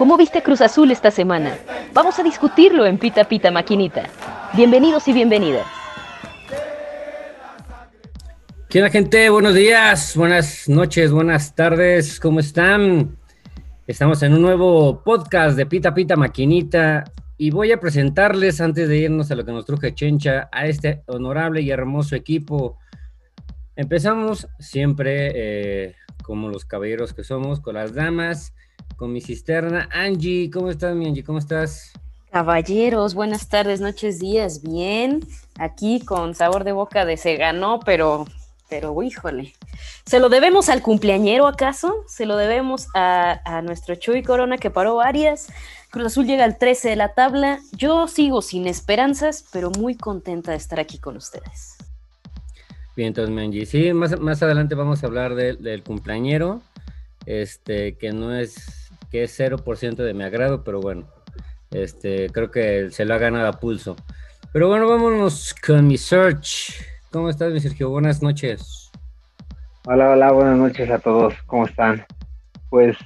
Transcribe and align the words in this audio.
¿Cómo 0.00 0.16
viste 0.16 0.42
Cruz 0.42 0.62
Azul 0.62 0.90
esta 0.90 1.10
semana? 1.10 1.58
Vamos 1.92 2.18
a 2.18 2.22
discutirlo 2.22 2.86
en 2.86 2.96
Pita 2.96 3.24
Pita 3.24 3.50
Maquinita. 3.50 4.04
Bienvenidos 4.54 5.06
y 5.08 5.12
bienvenidas. 5.12 5.66
¿Qué 8.70 8.88
gente? 8.88 9.28
Buenos 9.28 9.54
días, 9.54 10.16
buenas 10.16 10.70
noches, 10.70 11.12
buenas 11.12 11.54
tardes, 11.54 12.18
¿cómo 12.18 12.40
están? 12.40 13.18
Estamos 13.86 14.22
en 14.22 14.32
un 14.32 14.40
nuevo 14.40 15.04
podcast 15.04 15.54
de 15.54 15.66
Pita 15.66 15.92
Pita 15.92 16.16
Maquinita 16.16 17.04
y 17.36 17.50
voy 17.50 17.70
a 17.70 17.78
presentarles, 17.78 18.62
antes 18.62 18.88
de 18.88 18.96
irnos 18.96 19.30
a 19.30 19.34
lo 19.34 19.44
que 19.44 19.52
nos 19.52 19.66
truje 19.66 19.94
Chencha, 19.94 20.48
a 20.50 20.64
este 20.64 21.02
honorable 21.08 21.60
y 21.60 21.70
hermoso 21.70 22.16
equipo. 22.16 22.78
Empezamos 23.76 24.48
siempre, 24.58 25.32
eh, 25.34 25.94
como 26.22 26.48
los 26.48 26.64
caballeros 26.64 27.12
que 27.12 27.22
somos, 27.22 27.60
con 27.60 27.74
las 27.74 27.92
damas 27.92 28.54
con 29.00 29.14
mi 29.14 29.22
cisterna. 29.22 29.88
Angie, 29.92 30.50
¿cómo 30.50 30.68
estás, 30.68 30.94
mi 30.94 31.06
Angie? 31.06 31.24
¿Cómo 31.24 31.38
estás? 31.38 31.90
Caballeros, 32.30 33.14
buenas 33.14 33.48
tardes, 33.48 33.80
noches, 33.80 34.18
días. 34.18 34.60
Bien, 34.62 35.20
aquí 35.58 36.00
con 36.04 36.34
sabor 36.34 36.64
de 36.64 36.72
boca 36.72 37.06
de 37.06 37.16
se 37.16 37.36
ganó, 37.36 37.80
pero, 37.80 38.26
pero, 38.68 39.02
híjole. 39.02 39.54
¿Se 40.04 40.20
lo 40.20 40.28
debemos 40.28 40.68
al 40.68 40.82
cumpleañero 40.82 41.46
acaso? 41.46 42.04
¿Se 42.08 42.26
lo 42.26 42.36
debemos 42.36 42.88
a, 42.94 43.40
a 43.46 43.62
nuestro 43.62 43.94
Chuy 43.94 44.22
Corona 44.22 44.58
que 44.58 44.68
paró 44.68 44.96
varias? 44.96 45.48
Cruz 45.88 46.08
Azul 46.08 46.26
llega 46.26 46.44
al 46.44 46.58
13 46.58 46.90
de 46.90 46.96
la 46.96 47.14
tabla. 47.14 47.58
Yo 47.72 48.06
sigo 48.06 48.42
sin 48.42 48.66
esperanzas, 48.66 49.46
pero 49.50 49.70
muy 49.70 49.94
contenta 49.94 50.50
de 50.50 50.58
estar 50.58 50.78
aquí 50.78 50.98
con 50.98 51.16
ustedes. 51.16 51.78
Bien, 52.94 53.08
entonces, 53.08 53.34
Angie, 53.34 53.64
sí, 53.64 53.94
más, 53.94 54.20
más 54.20 54.42
adelante 54.42 54.74
vamos 54.74 55.02
a 55.02 55.06
hablar 55.06 55.34
del 55.34 55.82
cumpleañero, 55.84 56.60
este, 57.24 57.96
que 57.96 58.12
no 58.12 58.34
es 58.34 58.79
que 59.10 59.24
es 59.24 59.38
0% 59.38 59.96
de 59.96 60.14
mi 60.14 60.24
agrado, 60.24 60.62
pero 60.62 60.80
bueno, 60.80 61.08
este, 61.70 62.30
creo 62.30 62.50
que 62.50 62.90
se 62.90 63.04
lo 63.04 63.14
ha 63.14 63.18
ganado 63.18 63.48
a 63.48 63.58
pulso. 63.60 63.96
Pero 64.52 64.68
bueno, 64.68 64.88
vámonos 64.88 65.54
con 65.54 65.86
mi 65.86 65.96
search. 65.96 66.74
¿Cómo 67.10 67.28
estás, 67.28 67.52
mi 67.52 67.60
Sergio? 67.60 67.90
Buenas 67.90 68.22
noches. 68.22 68.90
Hola, 69.84 70.10
hola, 70.10 70.32
buenas 70.32 70.58
noches 70.58 70.90
a 70.90 70.98
todos. 70.98 71.34
¿Cómo 71.46 71.66
están? 71.66 72.04
Pues 72.68 72.96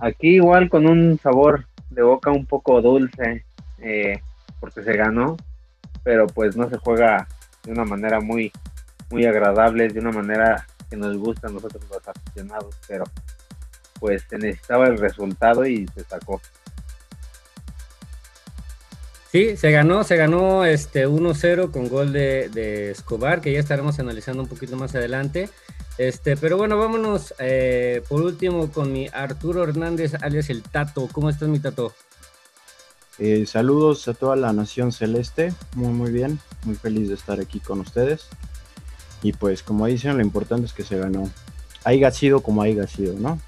aquí 0.00 0.36
igual 0.36 0.68
con 0.68 0.86
un 0.86 1.18
sabor 1.22 1.66
de 1.90 2.02
boca 2.02 2.30
un 2.30 2.46
poco 2.46 2.80
dulce, 2.80 3.44
eh, 3.78 4.20
porque 4.60 4.82
se 4.82 4.96
ganó, 4.96 5.36
pero 6.02 6.26
pues 6.26 6.56
no 6.56 6.68
se 6.68 6.78
juega 6.78 7.28
de 7.64 7.72
una 7.72 7.84
manera 7.84 8.20
muy, 8.20 8.50
muy 9.10 9.26
agradable, 9.26 9.88
de 9.88 10.00
una 10.00 10.10
manera 10.10 10.66
que 10.90 10.96
nos 10.96 11.16
gusta 11.16 11.48
a 11.48 11.50
nosotros 11.50 11.84
los 11.90 12.08
aficionados, 12.08 12.76
pero 12.88 13.04
pues 14.02 14.24
se 14.28 14.36
necesitaba 14.36 14.88
el 14.88 14.98
resultado 14.98 15.64
y 15.64 15.86
se 15.94 16.02
sacó. 16.02 16.40
Sí, 19.30 19.56
se 19.56 19.70
ganó, 19.70 20.02
se 20.02 20.16
ganó 20.16 20.64
este 20.64 21.06
1-0 21.06 21.70
con 21.70 21.88
gol 21.88 22.12
de, 22.12 22.90
Escobar, 22.90 23.40
que 23.40 23.52
ya 23.52 23.60
estaremos 23.60 24.00
analizando 24.00 24.42
un 24.42 24.48
poquito 24.48 24.76
más 24.76 24.96
adelante. 24.96 25.48
Este, 25.98 26.36
pero 26.36 26.56
bueno, 26.56 26.76
vámonos 26.76 27.32
eh, 27.38 28.02
por 28.08 28.22
último 28.22 28.72
con 28.72 28.92
mi 28.92 29.06
Arturo 29.12 29.62
Hernández, 29.62 30.14
alias 30.20 30.50
el 30.50 30.64
Tato. 30.64 31.08
¿Cómo 31.12 31.30
estás, 31.30 31.48
mi 31.48 31.60
Tato? 31.60 31.94
Eh, 33.20 33.46
saludos 33.46 34.08
a 34.08 34.14
toda 34.14 34.34
la 34.34 34.52
nación 34.52 34.90
celeste, 34.90 35.54
muy 35.76 35.92
muy 35.92 36.10
bien, 36.10 36.40
muy 36.64 36.74
feliz 36.74 37.06
de 37.08 37.14
estar 37.14 37.38
aquí 37.38 37.60
con 37.60 37.78
ustedes. 37.78 38.26
Y 39.22 39.32
pues 39.32 39.62
como 39.62 39.86
dicen, 39.86 40.16
lo 40.16 40.24
importante 40.24 40.66
es 40.66 40.72
que 40.72 40.82
se 40.82 40.98
ganó. 40.98 41.30
Haiga 41.84 42.10
sido 42.10 42.40
como 42.40 42.62
haya 42.62 42.88
sido, 42.88 43.14
¿no? 43.14 43.38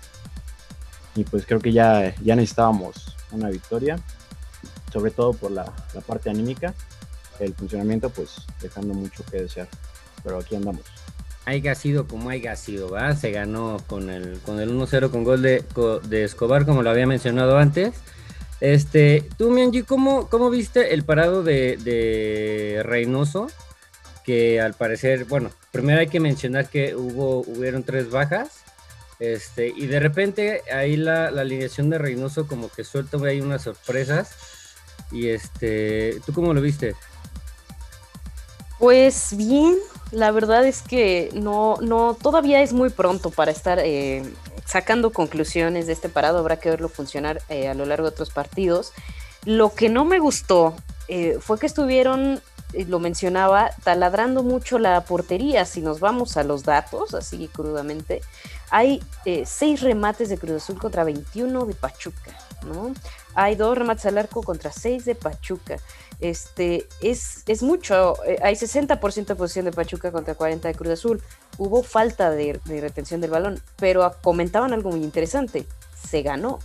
Y 1.15 1.25
pues 1.25 1.47
creo 1.47 1.61
que 1.61 1.73
ya, 1.73 2.15
ya 2.23 2.35
necesitábamos 2.37 3.17
una 3.31 3.49
victoria, 3.49 3.99
sobre 4.93 5.11
todo 5.11 5.33
por 5.33 5.51
la, 5.51 5.65
parte 6.07 6.31
anímica, 6.31 6.75
el 7.41 7.55
funcionamiento 7.55 8.11
pues 8.11 8.37
dejando 8.61 8.95
mucho 8.95 9.25
que 9.31 9.43
desear, 9.43 9.69
pero 10.23 10.39
aquí 10.39 10.57
andamos. 10.57 10.83
Haiga 11.47 11.75
sido 11.75 12.07
como 12.09 12.31
haya 12.31 12.57
sido, 12.57 12.91
¿va? 12.91 13.15
Se 13.15 13.31
ganó 13.31 13.77
con 13.87 14.09
el, 14.09 14.39
con 14.41 14.61
el 14.61 14.71
1-0 14.71 15.11
con 15.11 15.25
gol 15.25 15.43
de, 15.43 15.63
de, 16.09 16.25
Escobar, 16.25 16.65
como 16.65 16.83
lo 16.83 16.91
había 16.91 17.07
mencionado 17.07 17.59
antes. 17.59 17.95
Este, 18.61 19.29
tú, 19.37 19.51
Mianji, 19.51 19.83
¿cómo, 19.83 20.31
¿cómo 20.31 20.49
viste 20.49 20.95
el 20.95 21.05
parado 21.05 21.43
de, 21.43 21.77
de 21.77 22.83
Reynoso? 22.83 23.49
Que 24.25 24.59
al 24.59 24.73
parecer, 24.73 25.27
bueno, 25.27 25.51
primero 25.71 26.01
hay 26.01 26.07
que 26.07 26.19
mencionar 26.19 26.71
que 26.71 26.97
hubo, 26.97 27.41
hubieron 27.41 27.83
tres 27.83 28.11
bajas 28.11 28.64
este, 29.21 29.69
y 29.69 29.87
de 29.87 30.01
repente 30.01 30.63
ahí 30.73 30.97
la, 30.97 31.27
alineación 31.29 31.91
de 31.91 31.99
Reynoso 31.99 32.47
como 32.47 32.69
que 32.69 32.85
suelta 32.85 33.19
ahí 33.25 33.41
unas 33.41 33.63
sorpresas. 33.63 34.33
Y 35.11 35.29
este, 35.29 36.21
¿tú 36.27 36.33
cómo 36.33 36.55
lo 36.55 36.61
viste? 36.61 36.97
Pues 38.79 39.35
bien, 39.37 39.77
la 40.11 40.31
verdad 40.31 40.65
es 40.67 40.83
que 40.83 41.31
no, 41.35 41.77
no, 41.81 42.15
todavía 42.15 42.61
es 42.63 42.73
muy 42.73 42.91
pronto 42.91 43.31
para 43.31 43.51
estar 43.51 43.79
eh, 43.79 44.23
sacando 44.67 45.13
conclusiones 45.13 45.87
de 45.87 45.93
este 45.93 46.09
parado. 46.09 46.39
Habrá 46.39 46.59
que 46.59 46.71
verlo 46.71 46.89
funcionar 46.89 47.41
eh, 47.49 47.69
a 47.69 47.75
lo 47.75 47.87
largo 47.87 48.09
de 48.09 48.13
otros 48.13 48.31
partidos. 48.31 48.93
Lo 49.45 49.75
que 49.75 49.89
no 49.89 50.05
me 50.05 50.19
gustó 50.19 50.75
eh, 51.09 51.39
fue 51.41 51.59
que 51.59 51.67
estuvieron 51.67 52.41
lo 52.89 52.99
mencionaba, 52.99 53.71
taladrando 53.85 54.43
mucho 54.43 54.79
la 54.79 55.05
portería. 55.05 55.65
Si 55.65 55.81
nos 55.81 56.01
vamos 56.01 56.37
a 56.37 56.43
los 56.43 56.65
datos, 56.65 57.15
así 57.15 57.49
crudamente, 57.53 58.21
hay 58.71 59.03
eh, 59.25 59.45
seis 59.47 59.81
remates 59.81 60.29
de 60.29 60.39
Cruz 60.39 60.63
Azul 60.63 60.79
contra 60.79 61.05
21 61.05 61.67
de 61.67 61.75
Pachuca, 61.75 62.37
¿no? 62.65 62.95
Hay 63.35 63.57
dos 63.57 63.77
remates 63.77 64.07
al 64.07 64.19
arco 64.19 64.43
contra 64.43 64.71
seis 64.73 65.05
de 65.05 65.15
Pachuca. 65.15 65.77
Este, 66.21 66.87
es, 67.01 67.43
es 67.47 67.63
mucho, 67.63 68.15
eh, 68.25 68.39
hay 68.43 68.55
60% 68.55 69.27
de 69.27 69.37
posición 69.37 69.65
de 69.65 69.73
Pachuca 69.73 70.13
contra 70.13 70.35
40 70.35 70.69
de 70.69 70.75
Cruz 70.75 70.93
Azul. 70.93 71.23
Hubo 71.59 71.83
falta 71.83 72.31
de, 72.31 72.61
retención 72.67 73.21
del 73.21 73.31
balón, 73.31 73.61
pero 73.77 74.11
comentaban 74.23 74.73
algo 74.73 74.91
muy 74.91 75.03
interesante, 75.03 75.67
se 76.09 76.23
ganó, 76.23 76.61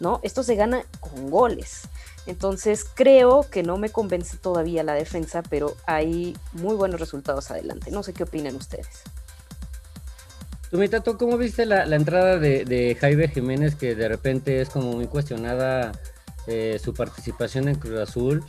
¿no? 0.00 0.20
Esto 0.22 0.42
se 0.42 0.54
gana 0.54 0.84
con 1.00 1.30
goles. 1.30 1.82
Entonces 2.26 2.84
creo 2.94 3.42
que 3.50 3.62
no 3.62 3.78
me 3.78 3.90
convence 3.90 4.36
todavía 4.36 4.82
la 4.82 4.94
defensa, 4.94 5.42
pero 5.42 5.74
hay 5.86 6.36
muy 6.52 6.76
buenos 6.76 7.00
resultados 7.00 7.50
adelante. 7.50 7.90
No 7.90 8.02
sé 8.02 8.12
qué 8.12 8.24
opinan 8.24 8.54
ustedes. 8.54 9.02
Tú, 10.70 10.76
Mitato, 10.76 11.16
¿cómo 11.16 11.38
viste 11.38 11.64
la, 11.64 11.84
entrada 11.96 12.38
de, 12.38 12.96
Jaime 13.00 13.28
Jiménez 13.28 13.74
que 13.74 13.94
de 13.94 14.08
repente 14.08 14.60
es 14.60 14.68
como 14.68 14.92
muy 14.92 15.06
cuestionada 15.06 15.92
eh, 16.46 16.78
su 16.82 16.92
participación 16.92 17.68
en 17.68 17.76
Cruz 17.76 18.00
Azul, 18.00 18.44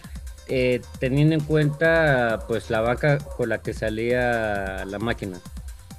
eh, 0.47 0.81
teniendo 1.00 1.35
en 1.35 1.41
cuenta 1.41 2.44
pues 2.47 2.69
la 2.69 2.81
vaca 2.81 3.19
con 3.19 3.50
la 3.50 3.62
que 3.62 3.74
salía 3.74 4.84
la 4.85 5.00
máquina? 5.00 5.40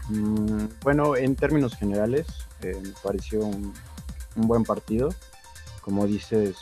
Mm, 0.08 0.66
bueno, 0.82 1.16
en 1.16 1.36
términos 1.36 1.74
generales, 1.76 2.26
eh, 2.62 2.78
me 2.82 2.92
pareció 3.02 3.40
un, 3.40 3.72
un 4.36 4.46
buen 4.46 4.64
partido. 4.64 5.14
Como 5.80 6.06
dices, 6.06 6.56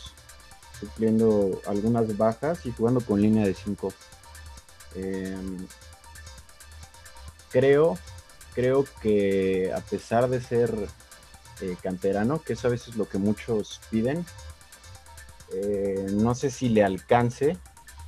sufriendo 0.78 1.60
algunas 1.66 2.16
bajas 2.16 2.64
y 2.66 2.72
jugando 2.72 3.00
con 3.00 3.20
línea 3.20 3.44
de 3.44 3.54
5. 3.54 3.92
Em, 4.94 5.66
creo, 7.50 7.98
creo 8.58 8.84
que 9.00 9.72
a 9.72 9.80
pesar 9.80 10.28
de 10.28 10.40
ser 10.40 10.74
eh, 11.60 11.76
canterano, 11.80 12.42
que 12.42 12.54
eso 12.54 12.66
a 12.66 12.70
veces 12.70 12.88
es 12.88 12.96
lo 12.96 13.08
que 13.08 13.18
muchos 13.18 13.80
piden, 13.90 14.26
eh, 15.52 16.06
no 16.10 16.34
sé 16.34 16.50
si 16.50 16.68
le 16.68 16.82
alcance 16.82 17.56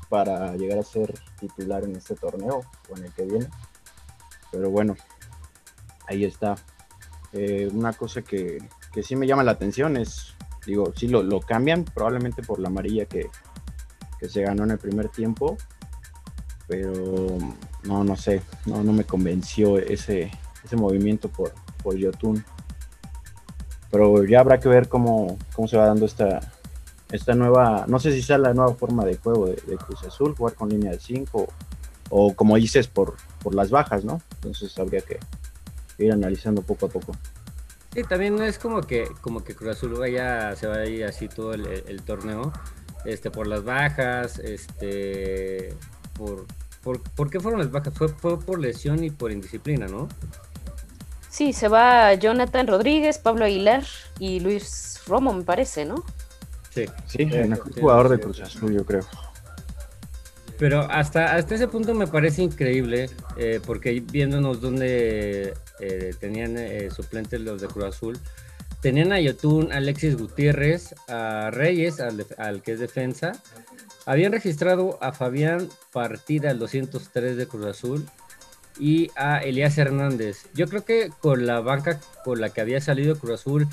para 0.09 0.57
llegar 0.57 0.79
a 0.79 0.83
ser 0.83 1.15
titular 1.39 1.85
en 1.85 1.95
este 1.95 2.17
torneo 2.17 2.63
o 2.89 2.97
en 2.97 3.05
el 3.05 3.13
que 3.13 3.25
viene. 3.27 3.49
Pero 4.51 4.71
bueno, 4.71 4.97
ahí 6.09 6.25
está. 6.25 6.57
Eh, 7.33 7.71
una 7.73 7.93
cosa 7.93 8.23
que, 8.23 8.59
que 8.93 9.05
sí 9.05 9.15
me 9.15 9.29
llama 9.29 9.45
la 9.45 9.53
atención 9.53 9.97
es 9.97 10.35
Digo, 10.67 10.93
sí 10.95 11.09
lo, 11.09 11.41
cambian, 11.41 11.85
probablemente 11.85 12.43
por 12.43 12.59
la 12.59 12.69
amarilla 12.69 13.07
que, 13.07 13.31
se 14.29 14.43
ganó 14.43 14.65
en 14.65 14.73
el 14.73 14.79
primer 14.79 15.09
tiempo, 15.09 15.57
pero 16.71 17.37
no, 17.83 18.05
no 18.05 18.17
sé, 18.17 18.43
no, 18.65 18.85
no 18.85 18.93
me 18.93 19.03
convenció 19.03 19.77
ese, 19.77 20.31
ese 20.65 20.77
movimiento 20.77 21.29
por, 21.29 21.53
por 21.83 21.97
Yotun. 21.97 22.45
Pero 23.91 24.25
ya 24.25 24.39
habrá 24.39 24.61
que 24.61 24.69
ver 24.69 24.89
cómo, 24.89 25.37
cómo 25.53 25.67
se 25.67 25.77
va 25.77 25.87
dando 25.87 26.07
esta, 26.07 26.41
esta 27.11 27.35
nueva, 27.35 27.87
no 27.89 27.99
sé 27.99 28.13
si 28.13 28.23
sea 28.23 28.39
la 28.39 28.55
nueva 28.55 28.73
forma 28.75 29.05
de 29.05 29.17
juego 29.17 29.47
de, 29.47 29.57
Cruz 29.79 30.05
Azul, 30.05 30.37
jugar 30.37 30.55
con 30.55 30.69
línea 30.69 30.93
de 30.93 31.01
5 31.01 31.49
o, 32.11 32.35
como 32.35 32.55
dices, 32.55 32.87
por, 32.87 33.17
por 33.43 33.57
las 33.57 33.71
bajas, 33.71 34.05
¿no? 34.05 34.23
Entonces 34.37 34.79
habría 34.79 35.01
que 35.01 35.19
ir 35.99 36.13
analizando 36.13 36.63
poco 36.63 36.87
a 36.87 36.89
poco. 36.89 37.17
Sí, 37.93 38.05
también 38.05 38.37
no 38.37 38.45
es 38.45 38.61
como 38.61 38.83
que, 38.83 39.09
como 39.23 39.43
que 39.43 39.57
Cruz 39.57 39.77
Azul 39.77 39.95
vaya, 39.99 40.55
se 40.55 40.69
va 40.69 40.77
a 40.77 40.87
ir 40.87 41.05
así 41.05 41.29
todo 41.29 41.53
el, 41.53 42.03
torneo, 42.03 42.53
este, 43.05 43.33
por 43.33 43.49
las 43.49 43.65
bajas, 43.65 44.39
este, 44.39 45.75
por, 46.83 47.01
por, 47.01 47.31
qué 47.31 47.41
fueron 47.41 47.61
las 47.61 47.71
bajas? 47.71 47.95
Fue, 47.95 48.39
por 48.39 48.59
lesión 48.59 49.03
y 49.05 49.11
por 49.11 49.33
indisciplina, 49.33 49.87
¿no? 49.87 50.09
Sí, 51.29 51.53
se 51.53 51.69
va 51.69 52.15
Jonathan 52.15 52.67
Rodríguez, 52.67 53.19
Pablo 53.19 53.45
Aguilar 53.45 53.85
y 54.19 54.41
Luis 54.41 55.01
Romo, 55.07 55.33
me 55.33 55.45
parece, 55.45 55.85
¿no? 55.85 56.05
Sí, 56.71 56.87
sí, 57.07 57.23
el 57.23 57.49
mejor 57.49 57.73
jugador 57.79 58.09
de 58.09 58.21
Cruz 58.21 58.41
Azul, 58.41 58.75
yo 58.75 58.85
creo. 58.85 59.05
Pero 60.59 60.83
hasta, 60.91 61.37
hasta 61.37 61.55
ese 61.55 61.69
punto 61.69 61.95
me 61.95 62.07
parece 62.07 62.43
increíble, 62.43 63.09
eh, 63.37 63.61
porque 63.65 63.99
viéndonos 64.01 64.61
donde 64.61 65.55
eh, 65.79 66.15
tenían 66.21 66.59
eh, 66.59 66.91
suplentes 66.91 67.41
los 67.41 67.61
de 67.61 67.69
Cruz 67.69 67.87
Azul, 67.87 68.19
tenían 68.81 69.13
a 69.13 69.21
Yotun, 69.21 69.73
Alexis 69.73 70.17
Gutiérrez, 70.17 70.95
a 71.09 71.51
Reyes, 71.51 72.01
al, 72.01 72.27
al, 72.37 72.63
que 72.63 72.73
es 72.73 72.79
defensa. 72.79 73.33
Habían 74.07 74.33
registrado 74.33 74.99
a 75.03 75.13
Fabián 75.13 75.69
Partida, 75.93 76.51
el 76.51 76.59
203 76.59 77.37
de 77.37 77.47
Cruz 77.47 77.67
Azul, 77.67 78.07
y 78.79 79.11
a 79.17 79.39
Elías 79.39 79.77
Hernández. 79.79 80.47
Yo 80.55 80.67
creo 80.69 80.85
que 80.85 81.11
con 81.21 81.47
la 81.47 81.61
banca 81.61 82.01
con 82.25 82.41
la 82.41 82.51
que 82.51 82.61
había 82.61 82.81
salido 82.81 83.19
Cruz 83.19 83.41
Azul, 83.41 83.69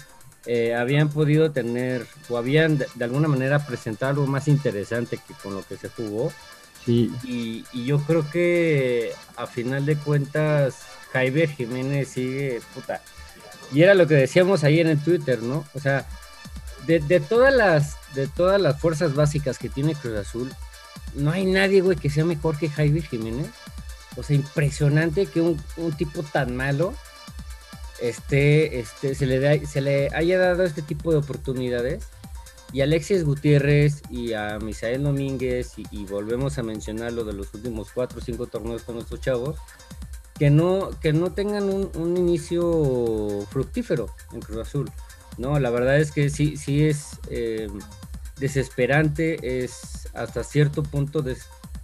habían 0.77 1.09
podido 1.09 1.51
tener 1.51 2.07
o 2.29 2.38
habían 2.38 2.77
de, 2.77 2.88
de, 2.95 3.03
alguna 3.03 3.27
manera 3.27 3.65
presentado 3.65 4.12
algo 4.12 4.27
más 4.27 4.47
interesante 4.47 5.18
que 5.18 5.33
con 5.44 5.53
lo 5.53 5.62
que 5.65 5.75
se 5.75 5.89
jugó. 5.89 6.31
Y, 6.88 7.65
yo 7.85 8.00
creo 8.00 8.30
que 8.30 9.12
a 9.35 9.45
final 9.45 9.85
de 9.85 9.97
cuentas, 9.97 10.83
Javier 11.12 11.50
Jiménez 11.50 12.07
sigue 12.07 12.62
puta. 12.73 13.01
Y 13.73 13.81
era 13.81 13.94
lo 13.94 14.07
que 14.07 14.15
decíamos 14.15 14.63
ahí 14.63 14.80
en 14.80 14.88
el 14.88 15.03
Twitter, 15.03 15.44
¿no? 15.44 15.65
O 15.73 15.80
sea, 15.80 16.06
de, 16.88 17.19
todas 17.19 17.54
las 17.54 17.98
de 18.16 18.28
todas 18.28 18.60
las 18.60 18.80
fuerzas 18.80 19.13
básicas 19.13 19.60
que 19.60 19.69
tiene 19.69 19.95
Cruz 19.95 20.18
Azul, 20.18 20.51
no 21.13 21.31
hay 21.31 21.45
nadie, 21.45 21.81
güey, 21.81 21.98
que 21.98 22.10
sea 22.10 22.25
mejor 22.25 22.57
que 22.57 22.69
Javier 22.69 23.04
Jiménez. 23.04 23.48
O 24.16 24.24
sea, 24.24 24.36
impresionante 24.36 25.28
que 25.28 25.42
un, 25.42 25.57
tipo 25.98 26.24
tan 26.24 26.56
malo 26.56 26.94
este, 28.01 28.80
este, 28.80 29.13
se, 29.13 29.25
le 29.28 29.66
se 29.68 29.81
le 29.81 30.10
haya 30.16 30.39
dado 30.39 30.63
este 30.63 30.81
tipo 30.81 31.12
de 31.12 31.18
oportunidades 31.18 32.07
y 32.74 32.81
Alexis 32.81 33.24
Gutiérrez 33.24 34.01
y 34.10 34.33
a 34.33 34.60
Misael 34.60 35.04
Domínguez 35.04 35.74
y, 35.78 36.06
volvemos 36.06 36.57
a 36.57 36.63
mencionar 36.63 37.13
lo 37.13 37.24
de 37.24 37.33
los 37.33 37.54
últimos 37.54 37.92
cuatro 37.94 38.19
o 38.19 38.22
cinco 38.22 38.48
torneos 38.48 38.83
con 38.83 38.95
nuestros 38.95 39.22
chavos, 39.22 39.57
que 40.38 40.50
no, 40.50 40.90
que 41.01 41.13
no 41.13 41.31
tengan 41.31 41.69
un, 41.69 42.18
inicio 42.18 43.45
fructífero 43.50 44.07
en 44.33 44.42
Cruz 44.42 44.68
Azul. 44.68 44.92
No, 45.38 45.60
la 45.60 45.69
verdad 45.69 46.00
es 46.00 46.12
que 46.12 46.30
sí, 46.30 46.57
sí 46.57 46.86
es 46.86 47.19
eh, 47.30 47.68
desesperante, 48.39 49.63
es 49.63 50.07
hasta 50.13 50.44
cierto 50.44 50.84
punto 50.84 51.24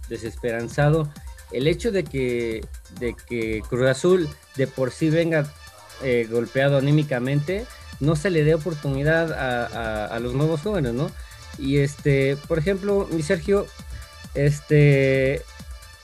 desesperanzado 0.08 1.08
el 1.52 1.68
hecho 1.68 1.92
de 1.92 2.04
que, 2.04 2.66
de 2.98 3.14
que 3.14 3.62
Cruz 3.68 3.88
Azul 3.88 4.28
de 4.56 4.66
por 4.66 4.90
sí 4.90 5.08
venga 5.08 5.46
eh, 6.02 6.26
golpeado 6.30 6.76
anímicamente 6.76 7.64
no 8.00 8.16
se 8.16 8.30
le 8.30 8.44
dé 8.44 8.54
oportunidad 8.54 9.32
a, 9.32 10.18
los 10.18 10.34
nuevos 10.34 10.62
jóvenes, 10.62 10.92
¿no? 10.94 11.10
Y 11.58 11.78
este, 11.78 12.36
por 12.48 12.58
ejemplo, 12.58 13.08
mi 13.12 13.22
Sergio, 13.22 13.66
este, 14.34 15.42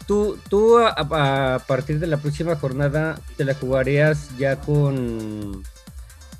tú, 0.06 0.38
tú 0.48 0.78
a, 0.78 1.58
partir 1.66 1.98
de 1.98 2.06
la 2.06 2.18
próxima 2.18 2.54
jornada 2.54 3.20
te 3.36 3.44
la 3.44 3.54
jugarías 3.54 4.28
ya 4.38 4.56
con, 4.56 5.64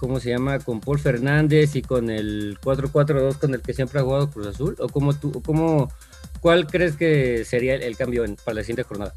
¿cómo 0.01 0.19
se 0.19 0.31
llama? 0.31 0.59
Con 0.59 0.81
Paul 0.81 0.99
Fernández 0.99 1.77
y 1.77 1.83
con 1.83 2.09
el 2.09 2.59
4-4-2 2.61 3.39
con 3.39 3.55
el 3.55 3.61
que 3.61 3.75
siempre 3.75 4.01
ha 4.01 4.03
jugado 4.03 4.31
Cruz 4.31 4.47
Azul, 4.47 4.75
o 4.81 4.89
cómo 4.89 5.13
tú, 5.15 5.43
cómo, 5.43 5.93
cuál 6.41 6.67
crees 6.67 6.97
que 6.97 7.45
sería 7.45 7.75
el, 7.75 7.97
cambio 7.99 8.25
para 8.43 8.57
la 8.57 8.63
siguiente 8.63 8.85
jornada? 8.85 9.13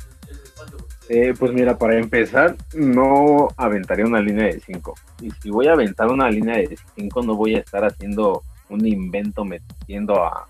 Eh, 1.07 1.33
pues 1.39 1.53
mira, 1.53 1.77
para 1.77 1.97
empezar, 1.97 2.57
no 2.75 3.47
aventaría 3.55 4.05
una 4.05 4.21
línea 4.21 4.45
de 4.45 4.59
5. 4.59 4.93
Y 5.21 5.31
si 5.31 5.49
voy 5.49 5.67
a 5.67 5.73
aventar 5.73 6.07
una 6.07 6.29
línea 6.29 6.57
de 6.57 6.77
5, 6.95 7.23
no 7.23 7.35
voy 7.35 7.55
a 7.55 7.59
estar 7.59 7.85
haciendo 7.85 8.43
un 8.69 8.85
invento 8.85 9.45
metiendo 9.45 10.21
a 10.21 10.47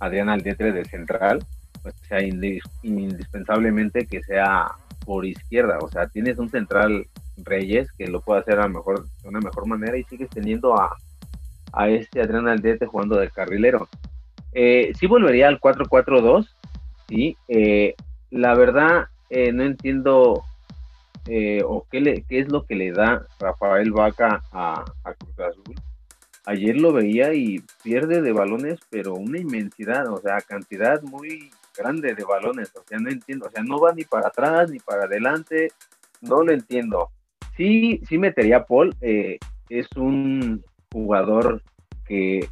Adrián 0.00 0.28
Aldietre 0.28 0.72
de 0.72 0.84
central. 0.84 1.44
O 1.84 1.90
sea, 2.06 2.18
indispensablemente 2.22 4.06
que 4.06 4.22
sea 4.22 4.66
por 5.04 5.24
izquierda. 5.24 5.78
O 5.80 5.88
sea, 5.88 6.08
tienes 6.08 6.38
un 6.38 6.50
central 6.50 7.06
Reyes 7.44 7.90
que 7.92 8.06
lo 8.06 8.20
puede 8.20 8.40
hacer 8.40 8.60
a 8.60 8.68
mejor, 8.68 9.04
de 9.22 9.28
una 9.28 9.40
mejor 9.40 9.66
manera 9.66 9.96
y 9.96 10.04
sigues 10.04 10.30
teniendo 10.30 10.80
a, 10.80 10.96
a 11.72 11.88
este 11.88 12.20
Adrián 12.20 12.48
Aldietre 12.48 12.86
jugando 12.86 13.16
de 13.16 13.30
carrilero. 13.30 13.88
Eh, 14.52 14.92
sí 14.98 15.06
volvería 15.06 15.48
al 15.48 15.60
4-4-2. 15.60 16.48
Sí, 17.08 17.36
eh, 17.48 17.94
la 18.30 18.54
verdad, 18.54 19.06
eh, 19.30 19.52
no 19.52 19.62
entiendo 19.62 20.42
eh, 21.26 21.62
o 21.64 21.86
qué, 21.90 22.00
le, 22.00 22.22
qué 22.22 22.40
es 22.40 22.50
lo 22.50 22.66
que 22.66 22.74
le 22.74 22.90
da 22.90 23.26
Rafael 23.38 23.92
Vaca 23.92 24.42
a, 24.52 24.84
Cruz 25.18 25.38
Azul. 25.38 25.74
Ayer 26.44 26.80
lo 26.80 26.92
veía 26.92 27.32
y 27.34 27.62
pierde 27.84 28.20
de 28.20 28.32
balones, 28.32 28.80
pero 28.90 29.14
una 29.14 29.38
inmensidad, 29.38 30.08
o 30.08 30.18
sea, 30.18 30.40
cantidad 30.40 31.00
muy 31.02 31.50
grande 31.76 32.14
de 32.14 32.24
balones, 32.24 32.72
o 32.74 32.82
sea, 32.86 32.98
no 32.98 33.10
entiendo, 33.10 33.46
o 33.46 33.50
sea, 33.50 33.62
no 33.62 33.78
va 33.78 33.94
ni 33.94 34.04
para 34.04 34.28
atrás 34.28 34.70
ni 34.70 34.80
para 34.80 35.04
adelante, 35.04 35.70
no 36.20 36.42
lo 36.42 36.52
entiendo. 36.52 37.10
Sí, 37.56 38.00
sí 38.08 38.18
metería 38.18 38.64
Paul, 38.64 38.94
eh, 39.00 39.38
es 39.68 39.88
un 39.96 40.64
jugador 40.92 41.62
que 42.06 42.48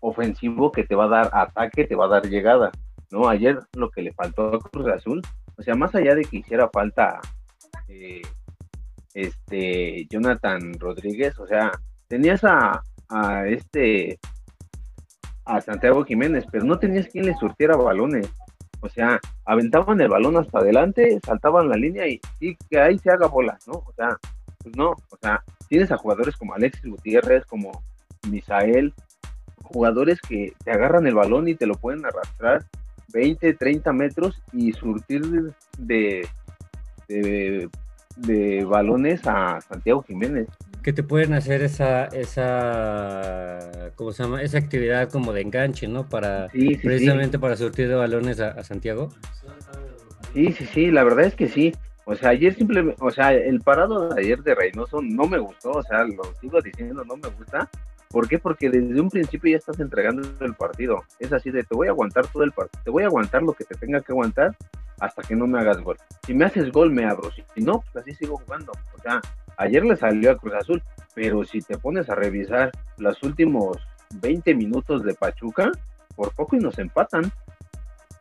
ofensivo 0.00 0.70
que 0.70 0.84
te 0.84 0.94
va 0.94 1.04
a 1.04 1.08
dar 1.08 1.30
ataque, 1.32 1.84
te 1.84 1.94
va 1.94 2.06
a 2.06 2.08
dar 2.08 2.28
llegada, 2.28 2.70
¿no? 3.10 3.28
Ayer 3.28 3.58
lo 3.74 3.90
que 3.90 4.02
le 4.02 4.12
faltó 4.12 4.54
a 4.54 4.58
Cruz 4.60 4.86
Azul 4.88 5.22
o 5.56 5.62
sea, 5.62 5.74
más 5.74 5.94
allá 5.94 6.14
de 6.14 6.24
que 6.24 6.38
hiciera 6.38 6.68
falta 6.68 7.20
eh, 7.88 8.22
este 9.14 10.06
Jonathan 10.10 10.74
Rodríguez, 10.78 11.38
o 11.38 11.46
sea, 11.46 11.70
tenías 12.08 12.42
a, 12.44 12.82
este 13.46 14.18
a 15.44 15.60
Santiago 15.60 16.04
Jiménez, 16.04 16.44
pero 16.50 16.64
no 16.64 16.78
tenías 16.78 17.08
quien 17.08 17.26
le 17.26 17.34
surtiera 17.34 17.76
balones. 17.76 18.28
O 18.84 18.88
sea, 18.90 19.18
aventaban 19.46 19.98
el 20.02 20.10
balón 20.10 20.36
hasta 20.36 20.58
adelante, 20.58 21.18
saltaban 21.24 21.70
la 21.70 21.76
línea 21.76 22.06
y, 22.06 22.20
que 22.68 22.78
ahí 22.78 22.98
se 22.98 23.10
haga 23.10 23.28
bola, 23.28 23.58
¿no? 23.66 23.72
O 23.72 23.92
sea, 23.96 24.18
pues 24.62 24.76
no, 24.76 24.90
o 24.90 25.16
sea, 25.22 25.42
tienes 25.68 25.90
a 25.90 25.96
jugadores 25.96 26.36
como 26.36 26.52
Alexis 26.52 26.90
Gutiérrez, 26.90 27.46
como 27.46 27.82
Misael, 28.28 28.92
jugadores 29.62 30.20
que 30.20 30.52
te 30.62 30.70
agarran 30.70 31.06
el 31.06 31.14
balón 31.14 31.48
y 31.48 31.54
te 31.54 31.66
lo 31.66 31.76
pueden 31.76 32.04
arrastrar 32.04 32.66
20, 33.14 33.54
30 33.54 33.90
metros 33.94 34.42
y 34.52 34.72
surtir 34.72 35.54
de, 35.78 36.28
de, 37.08 38.64
balones 38.66 39.26
a 39.26 39.62
Santiago 39.62 40.02
Jiménez. 40.02 40.48
Que 40.84 40.92
te 40.92 41.02
pueden 41.02 41.32
hacer 41.32 41.62
esa, 41.62 42.04
esa, 42.04 43.90
¿cómo 43.96 44.12
se 44.12 44.22
llama? 44.22 44.42
Esa 44.42 44.58
actividad 44.58 45.10
como 45.10 45.32
de 45.32 45.40
enganche, 45.40 45.88
¿no? 45.88 46.06
Para, 46.06 46.48
precisamente 46.48 47.38
para 47.38 47.56
surtir 47.56 47.88
de 47.88 47.94
balones 47.94 48.38
a, 48.38 48.62
Santiago. 48.62 49.08
Sí, 50.34 50.52
sí, 50.52 50.66
sí, 50.66 50.90
la 50.90 51.02
verdad 51.02 51.24
es 51.24 51.34
que 51.34 51.48
sí. 51.48 51.74
O 52.04 52.14
sea, 52.14 52.28
ayer 52.30 52.54
simplemente, 52.54 53.02
o 53.02 53.10
sea, 53.10 53.32
el 53.32 53.62
parado 53.62 54.10
de 54.10 54.20
ayer 54.20 54.42
de 54.42 54.54
Reynoso 54.54 55.00
no 55.00 55.26
me 55.26 55.38
gustó, 55.38 55.70
o 55.70 55.82
sea, 55.82 56.04
lo 56.04 56.22
sigo 56.38 56.60
diciendo, 56.60 57.02
no 57.02 57.16
me 57.16 57.28
gusta, 57.30 57.66
¿Por 58.14 58.28
qué? 58.28 58.38
Porque 58.38 58.70
desde 58.70 59.00
un 59.00 59.10
principio 59.10 59.50
ya 59.50 59.56
estás 59.56 59.80
entregando 59.80 60.22
el 60.40 60.54
partido. 60.54 61.02
Es 61.18 61.32
así 61.32 61.50
de, 61.50 61.64
te 61.64 61.74
voy 61.74 61.88
a 61.88 61.90
aguantar 61.90 62.28
todo 62.28 62.44
el 62.44 62.52
partido, 62.52 62.80
te 62.84 62.90
voy 62.90 63.02
a 63.02 63.06
aguantar 63.06 63.42
lo 63.42 63.54
que 63.54 63.64
te 63.64 63.74
tenga 63.74 64.00
que 64.02 64.12
aguantar 64.12 64.54
hasta 65.00 65.22
que 65.22 65.34
no 65.34 65.48
me 65.48 65.58
hagas 65.58 65.80
gol. 65.80 65.96
Si 66.24 66.32
me 66.32 66.44
haces 66.44 66.70
gol, 66.70 66.92
me 66.92 67.04
abro. 67.04 67.32
Si 67.32 67.60
no, 67.60 67.80
pues 67.80 68.04
así 68.04 68.14
sigo 68.14 68.36
jugando. 68.36 68.70
O 68.96 69.02
sea, 69.02 69.20
ayer 69.56 69.84
le 69.84 69.96
salió 69.96 70.30
a 70.30 70.36
Cruz 70.36 70.54
Azul, 70.54 70.82
pero 71.14 71.44
si 71.44 71.60
te 71.60 71.78
pones 71.78 72.08
a 72.10 72.14
revisar 72.14 72.72
los 72.98 73.22
últimos 73.22 73.78
20 74.20 74.54
minutos 74.54 75.02
de 75.04 75.14
Pachuca, 75.14 75.70
por 76.14 76.32
poco 76.32 76.56
y 76.56 76.60
nos 76.60 76.78
empatan. 76.78 77.32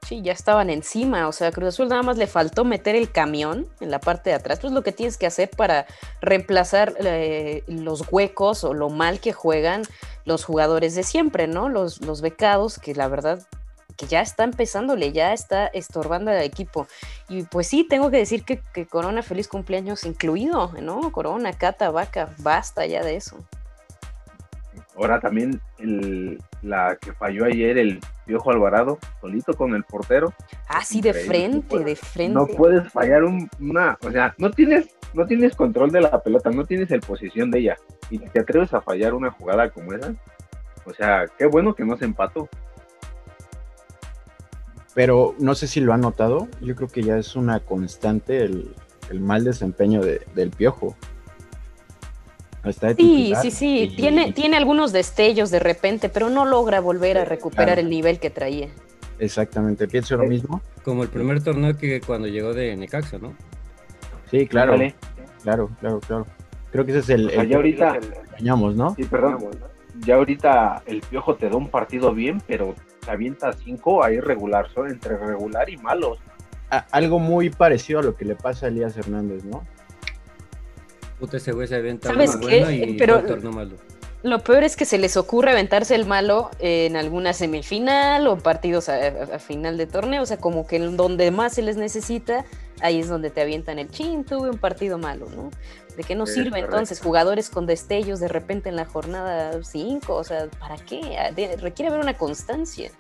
Sí, 0.06 0.22
ya 0.22 0.34
estaban 0.34 0.70
encima, 0.70 1.30
o 1.30 1.32
sea, 1.32 1.52
Cruz 1.52 1.70
Azul 1.70 1.88
nada 1.88 2.04
más 2.04 2.18
le 2.18 2.28
faltó 2.28 2.66
meter 2.66 2.96
el 2.96 3.10
camión 3.10 3.68
en 3.80 3.90
la 3.90 4.00
parte 4.00 4.32
de 4.32 4.36
atrás. 4.36 4.60
Pues 4.60 4.74
lo 4.74 4.84
que 4.84 4.92
tienes 4.92 5.18
que 5.18 5.25
hacer 5.25 5.50
para 5.50 5.86
reemplazar 6.22 6.94
eh, 7.00 7.63
los 7.68 8.04
huecos 8.12 8.66
o 8.66 8.74
lo 8.74 8.90
mal 8.90 9.22
que 9.22 9.32
juegan 9.32 9.84
los 10.25 10.44
jugadores 10.44 10.96
de 10.96 11.04
siempre, 11.04 11.48
¿no? 11.48 11.70
Los, 11.70 12.02
los 12.02 12.22
becados, 12.22 12.80
que 12.80 12.94
la 12.96 13.08
verdad 13.08 13.48
que 14.03 14.07
ya 14.07 14.22
está 14.22 14.43
empezándole, 14.43 15.12
ya 15.12 15.33
está 15.33 15.67
estorbando 15.67 16.31
al 16.31 16.41
equipo. 16.41 16.88
Y 17.29 17.43
pues 17.43 17.67
sí, 17.67 17.86
tengo 17.88 18.12
que 18.12 18.17
decir 18.17 18.43
que, 18.43 18.60
que 18.74 18.86
Corona, 18.86 19.22
feliz 19.22 19.48
cumpleaños 19.48 20.03
incluido, 20.05 20.72
¿no? 20.81 21.12
Corona, 21.12 21.53
Cata, 21.53 21.91
Vaca, 21.91 22.29
basta 22.39 22.86
ya 22.86 23.03
de 23.03 23.15
eso. 23.15 23.38
Ahora 24.95 25.19
también 25.19 25.60
el, 25.79 26.39
la 26.62 26.98
que 27.01 27.13
falló 27.13 27.45
ayer, 27.45 27.77
el 27.79 28.00
Piojo 28.25 28.51
Alvarado, 28.51 29.00
solito 29.22 29.53
con 29.53 29.74
el 29.74 29.83
portero. 29.83 30.33
Ah, 30.67 30.83
sí, 30.83 31.01
de 31.01 31.13
frente, 31.13 31.79
de 31.79 31.95
frente. 31.95 32.33
No 32.33 32.45
puedes 32.45 32.91
fallar 32.91 33.24
una, 33.24 33.98
o 34.01 34.12
sea, 34.12 34.36
no 34.38 34.51
tienes, 34.51 34.89
no 35.13 35.25
tienes 35.25 35.55
control 35.55 35.91
de 35.91 36.01
la 36.01 36.22
pelota, 36.22 36.51
no 36.51 36.65
tienes 36.65 36.91
el 36.91 37.01
posición 37.01 37.50
de 37.50 37.60
ella. 37.60 37.77
Y 38.12 38.19
te 38.19 38.39
atreves 38.39 38.74
a 38.74 38.81
fallar 38.81 39.15
una 39.15 39.31
jugada 39.31 39.69
como 39.69 39.93
esa. 39.93 40.13
O 40.86 40.93
sea, 40.93 41.25
qué 41.38 41.48
bueno 41.48 41.74
que 41.74 41.86
no 41.86 41.98
se 41.98 42.05
empató. 42.05 42.48
Pero 44.93 45.35
no 45.39 45.55
sé 45.55 45.67
si 45.67 45.79
lo 45.79 45.93
han 45.93 46.01
notado, 46.01 46.47
yo 46.62 46.75
creo 46.75 46.88
que 46.88 47.01
ya 47.01 47.17
es 47.17 47.35
una 47.35 47.59
constante 47.59 48.43
el, 48.43 48.75
mal 49.19 49.43
desempeño 49.43 50.01
del 50.01 50.50
Piojo. 50.51 50.95
sí, 52.97 53.33
sí, 53.41 53.51
sí, 53.51 53.93
tiene, 53.95 54.33
tiene 54.33 54.57
algunos 54.57 54.91
destellos 54.91 55.51
de 55.51 55.59
repente, 55.59 56.09
pero 56.09 56.29
no 56.29 56.45
logra 56.45 56.79
volver 56.79 57.17
a 57.17 57.25
recuperar 57.25 57.79
el 57.79 57.89
nivel 57.89 58.19
que 58.19 58.29
traía. 58.29 58.69
Exactamente, 59.19 59.88
pienso 59.88 60.17
lo 60.17 60.25
mismo. 60.25 60.62
Como 60.83 61.03
el 61.03 61.09
primer 61.09 61.43
torneo 61.43 61.77
que 61.77 62.01
cuando 62.01 62.27
llegó 62.27 62.53
de 62.53 62.75
Necaxa, 62.75 63.17
¿no? 63.17 63.33
Sí, 64.29 64.47
claro. 64.47 64.75
Claro, 65.43 65.69
claro, 65.79 66.00
claro. 66.00 66.25
Creo 66.71 66.85
que 66.85 66.91
ese 66.91 67.00
es 67.00 67.09
el. 67.09 67.47
ya 67.47 67.55
ahorita. 67.57 68.00
¿no? 68.41 68.95
Sí, 68.95 69.03
perdón. 69.03 69.50
Ya 70.00 70.15
ahorita 70.15 70.81
el 70.88 71.01
piojo 71.01 71.35
te 71.35 71.50
da 71.50 71.55
un 71.55 71.69
partido 71.69 72.13
bien, 72.13 72.41
pero 72.47 72.73
te 73.03 73.12
avienta 73.12 73.53
cinco 73.53 74.03
ahí 74.03 74.19
regular, 74.19 74.69
son 74.74 74.89
entre 74.89 75.17
regular 75.17 75.69
y 75.69 75.77
malos. 75.77 76.19
algo 76.91 77.19
muy 77.19 77.50
parecido 77.50 78.00
a 78.00 78.03
lo 78.03 78.15
que 78.15 78.25
le 78.25 78.36
pasa 78.36 78.65
a 78.65 78.69
Elías 78.69 78.98
Hernández, 78.98 79.43
¿no? 79.43 79.63
Puta, 81.19 81.38
ese 81.38 81.51
güey 81.51 81.67
se 81.67 81.75
avienta 81.75 82.10
¿Sabes 82.10 82.36
qué? 82.36 82.95
pero 82.98 83.24
Lo 84.24 84.39
peor 84.39 84.63
es 84.63 84.75
que 84.75 84.86
se 84.86 84.98
les 84.98 85.15
ocurre 85.15 85.51
aventarse 85.51 85.95
el 85.95 86.05
malo 86.05 86.50
en 86.60 86.95
alguna 86.95 87.33
semifinal 87.33 88.27
o 88.27 88.38
partidos 88.38 88.89
a, 88.89 89.39
final 89.39 89.77
de 89.77 89.86
torneo, 89.86 90.24
o 90.24 90.25
sea, 90.25 90.38
como 90.38 90.65
que 90.65 90.77
en 90.77 90.98
donde 90.98 91.31
más 91.31 91.53
se 91.53 91.62
les 91.62 91.77
necesita, 91.77 92.45
ahí 92.84 93.00
es 93.00 93.08
donde 93.08 93.30
te 93.30 93.42
avientan 93.42 93.80
el 93.80 93.90
chin, 93.90 94.25
tuve 94.25 94.50
un 94.50 94.58
partido 94.58 94.98
malo, 94.98 95.28
¿no? 95.36 95.50
¿De 95.96 96.04
qué 96.04 96.16
nos 96.16 96.32
sirve 96.32 96.60
entonces 96.60 97.00
jugadores 97.00 97.50
con 97.50 97.66
destellos 97.66 98.20
de 98.20 98.28
repente 98.28 98.70
en 98.70 98.75
la 98.75 98.86
jornada 98.86 99.63
5? 99.63 100.13
O 100.13 100.24
sea, 100.24 100.48
¿para 100.60 100.75
qué? 100.75 101.18
Ah, 101.18 101.32
requiere 101.60 101.90
haber 101.90 102.02
una 102.02 102.18
constancia. 102.18 102.92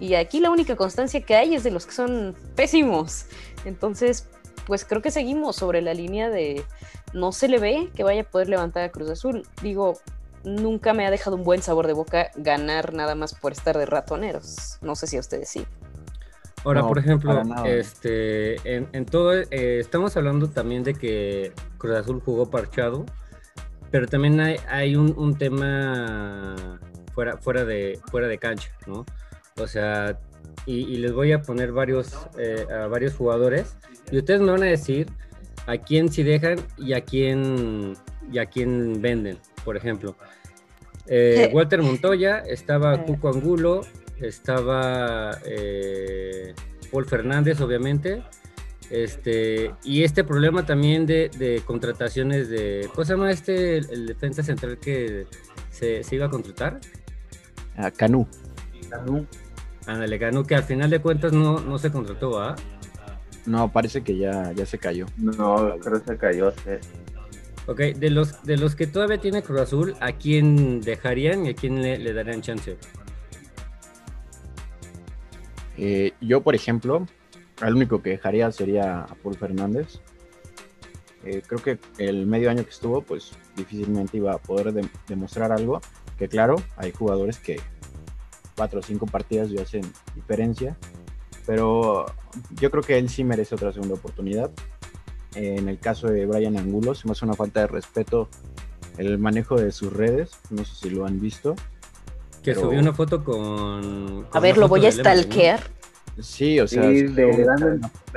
Y 0.00 0.14
aquí 0.14 0.40
la 0.40 0.50
única 0.50 0.74
constancia 0.76 1.20
que 1.20 1.36
hay 1.36 1.54
es 1.54 1.62
de 1.62 1.70
los 1.70 1.86
que 1.86 1.92
son 1.92 2.34
pésimos. 2.56 3.26
Entonces, 3.64 4.26
pues 4.66 4.84
creo 4.84 5.02
que 5.02 5.10
seguimos 5.10 5.56
sobre 5.56 5.82
la 5.82 5.94
línea 5.94 6.30
de 6.30 6.64
no 7.12 7.32
se 7.32 7.48
le 7.48 7.58
ve 7.58 7.90
que 7.94 8.04
vaya 8.04 8.22
a 8.22 8.24
poder 8.24 8.48
levantar 8.48 8.82
a 8.82 8.90
Cruz 8.90 9.10
Azul. 9.10 9.46
Digo, 9.62 9.98
nunca 10.42 10.94
me 10.94 11.06
ha 11.06 11.10
dejado 11.10 11.36
un 11.36 11.44
buen 11.44 11.62
sabor 11.62 11.86
de 11.86 11.92
boca 11.92 12.30
ganar 12.36 12.92
nada 12.92 13.14
más 13.14 13.34
por 13.34 13.52
estar 13.52 13.78
de 13.78 13.86
ratoneros. 13.86 14.78
No 14.80 14.96
sé 14.96 15.06
si 15.06 15.16
a 15.16 15.20
ustedes 15.20 15.48
sí. 15.48 15.66
Ahora, 16.64 16.82
por 16.82 16.98
ejemplo, 16.98 17.42
este, 17.64 18.56
en, 18.64 19.06
todo, 19.06 19.32
eh, 19.32 19.78
estamos 19.78 20.16
hablando 20.16 20.48
también 20.48 20.82
de 20.82 20.94
que 20.94 21.52
Cruz 21.78 21.96
Azul 21.96 22.20
jugó 22.20 22.50
parchado, 22.50 23.06
pero 23.90 24.06
también 24.06 24.40
hay, 24.40 24.56
hay 24.68 24.96
un, 24.96 25.36
tema 25.38 26.54
fuera, 27.14 27.36
fuera, 27.38 27.64
de, 27.64 27.98
fuera 28.10 28.28
de 28.28 28.38
cancha, 28.38 28.70
¿no? 28.86 29.06
O 29.56 29.66
sea, 29.66 30.18
y, 30.66 30.96
les 30.96 31.12
voy 31.12 31.32
a 31.32 31.42
poner 31.42 31.72
varios, 31.72 32.28
eh, 32.38 32.66
a 32.70 32.86
varios 32.86 33.14
jugadores, 33.14 33.76
y 34.10 34.18
ustedes 34.18 34.40
me 34.40 34.50
van 34.50 34.62
a 34.62 34.66
decir 34.66 35.08
a 35.66 35.78
quién 35.78 36.10
sí 36.10 36.22
dejan 36.22 36.58
y 36.76 36.92
a 36.92 37.02
quién, 37.02 37.94
y 38.30 38.38
a 38.38 38.46
quién 38.46 39.00
venden, 39.00 39.38
por 39.64 39.76
ejemplo. 39.76 40.16
Eh, 41.06 41.50
Walter 41.52 41.80
Montoya, 41.82 42.40
estaba 42.40 43.04
Cuco 43.04 43.28
Angulo, 43.28 43.82
estaba 44.20 45.38
eh, 45.44 46.54
Paul 46.90 47.06
Fernández, 47.06 47.60
obviamente. 47.60 48.22
Este, 48.90 49.74
y 49.84 50.02
este 50.02 50.24
problema 50.24 50.64
también 50.64 51.04
de, 51.06 51.62
contrataciones 51.66 52.48
de. 52.48 52.88
¿Cómo 52.94 53.04
se 53.04 53.12
llama 53.12 53.30
este, 53.30 53.78
el, 53.78 54.06
defensa 54.06 54.42
central 54.42 54.78
que 54.78 55.26
se, 55.70 56.02
iba 56.10 56.26
a 56.26 56.30
contratar? 56.30 56.80
A 57.76 57.90
Canú. 57.90 58.26
Canú. 58.88 59.26
Ándale, 59.86 60.18
Canú, 60.18 60.44
que 60.44 60.54
al 60.54 60.64
final 60.64 60.90
de 60.90 61.00
cuentas 61.00 61.32
no, 61.32 61.60
no 61.60 61.78
se 61.78 61.90
contrató, 61.90 62.40
¿ah? 62.40 62.56
No, 63.46 63.70
parece 63.72 64.02
que 64.02 64.16
ya, 64.16 64.52
ya 64.52 64.66
se 64.66 64.78
cayó. 64.78 65.06
No, 65.16 65.74
creo 65.82 66.02
que 66.02 66.12
se 66.12 66.18
cayó, 66.18 66.50
sí. 66.50 66.72
Ok, 67.66 67.80
de 67.80 68.10
los, 68.10 68.42
de 68.44 68.56
los 68.56 68.74
que 68.74 68.86
todavía 68.86 69.18
tiene 69.18 69.42
Cruz 69.42 69.60
Azul, 69.60 69.94
¿a 70.00 70.12
quién 70.12 70.80
dejarían 70.80 71.44
y 71.44 71.50
a 71.50 71.54
quién 71.54 71.82
le, 71.82 71.98
le 71.98 72.14
darían 72.14 72.40
chance? 72.40 72.78
Eh, 75.78 76.12
yo, 76.20 76.42
por 76.42 76.54
ejemplo, 76.54 77.06
el 77.62 77.74
único 77.74 78.02
que 78.02 78.10
dejaría 78.10 78.50
sería 78.52 79.02
a 79.02 79.14
Paul 79.14 79.36
Fernández. 79.36 80.00
Eh, 81.24 81.42
creo 81.46 81.62
que 81.62 81.78
el 81.98 82.26
medio 82.26 82.50
año 82.50 82.64
que 82.64 82.70
estuvo, 82.70 83.02
pues 83.02 83.32
difícilmente 83.56 84.16
iba 84.16 84.32
a 84.34 84.38
poder 84.38 84.72
demostrar 85.06 85.52
algo. 85.52 85.80
Que 86.18 86.28
claro, 86.28 86.56
hay 86.76 86.92
jugadores 86.92 87.38
que 87.38 87.60
cuatro 88.56 88.80
o 88.80 88.82
cinco 88.82 89.06
partidas 89.06 89.50
ya 89.50 89.62
hacen 89.62 89.82
diferencia. 90.14 90.76
Pero 91.46 92.06
yo 92.60 92.70
creo 92.70 92.82
que 92.82 92.98
él 92.98 93.08
sí 93.08 93.24
merece 93.24 93.54
otra 93.54 93.72
segunda 93.72 93.94
oportunidad. 93.94 94.50
En 95.34 95.68
el 95.68 95.78
caso 95.78 96.08
de 96.08 96.26
Brian 96.26 96.56
Angulo, 96.56 96.94
se 96.94 97.06
me 97.06 97.12
hace 97.12 97.24
una 97.24 97.34
falta 97.34 97.60
de 97.60 97.68
respeto 97.68 98.28
el 98.96 99.18
manejo 99.18 99.56
de 99.56 99.70
sus 99.70 99.92
redes. 99.92 100.32
No 100.50 100.64
sé 100.64 100.74
si 100.74 100.90
lo 100.90 101.06
han 101.06 101.20
visto. 101.20 101.54
Que 102.54 102.54
subió 102.54 102.78
una 102.78 102.94
foto 102.94 103.22
con. 103.22 104.26
a 104.32 104.40
ver, 104.40 104.56
lo 104.56 104.68
voy 104.68 104.86
a 104.86 104.92
stalkear. 104.92 105.60
Sí, 106.20 106.58
o 106.58 106.66
sea, 106.66 106.82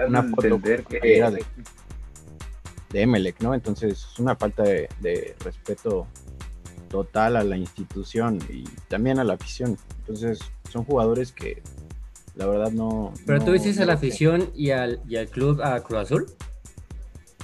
una, 0.08 0.24
foto 0.24 0.60
que 0.62 1.00
era 1.04 1.30
de, 1.30 1.44
de 2.92 3.02
Emelec, 3.02 3.42
¿no? 3.42 3.54
Entonces 3.54 4.08
es 4.12 4.20
una 4.20 4.36
falta 4.36 4.64
de, 4.64 5.36
respeto 5.44 6.08
total 6.90 7.36
a 7.36 7.44
la 7.44 7.58
institución 7.58 8.40
y 8.50 8.64
también 8.88 9.20
a 9.20 9.24
la 9.24 9.34
afición. 9.34 9.78
Entonces 10.00 10.40
son 10.72 10.86
jugadores 10.86 11.34
que 11.34 11.62
la 12.36 12.48
verdad 12.48 12.72
no. 12.72 13.14
Pero 13.26 13.44
tú 13.44 13.52
dices 13.52 13.80
a 13.80 13.86
la 13.86 13.94
afición 13.94 14.50
y 14.56 14.72
al, 14.72 15.02
y 15.08 15.18
al 15.18 15.28
club 15.28 15.62
a 15.62 15.80
Cruz 15.82 16.00
Azul. 16.00 16.26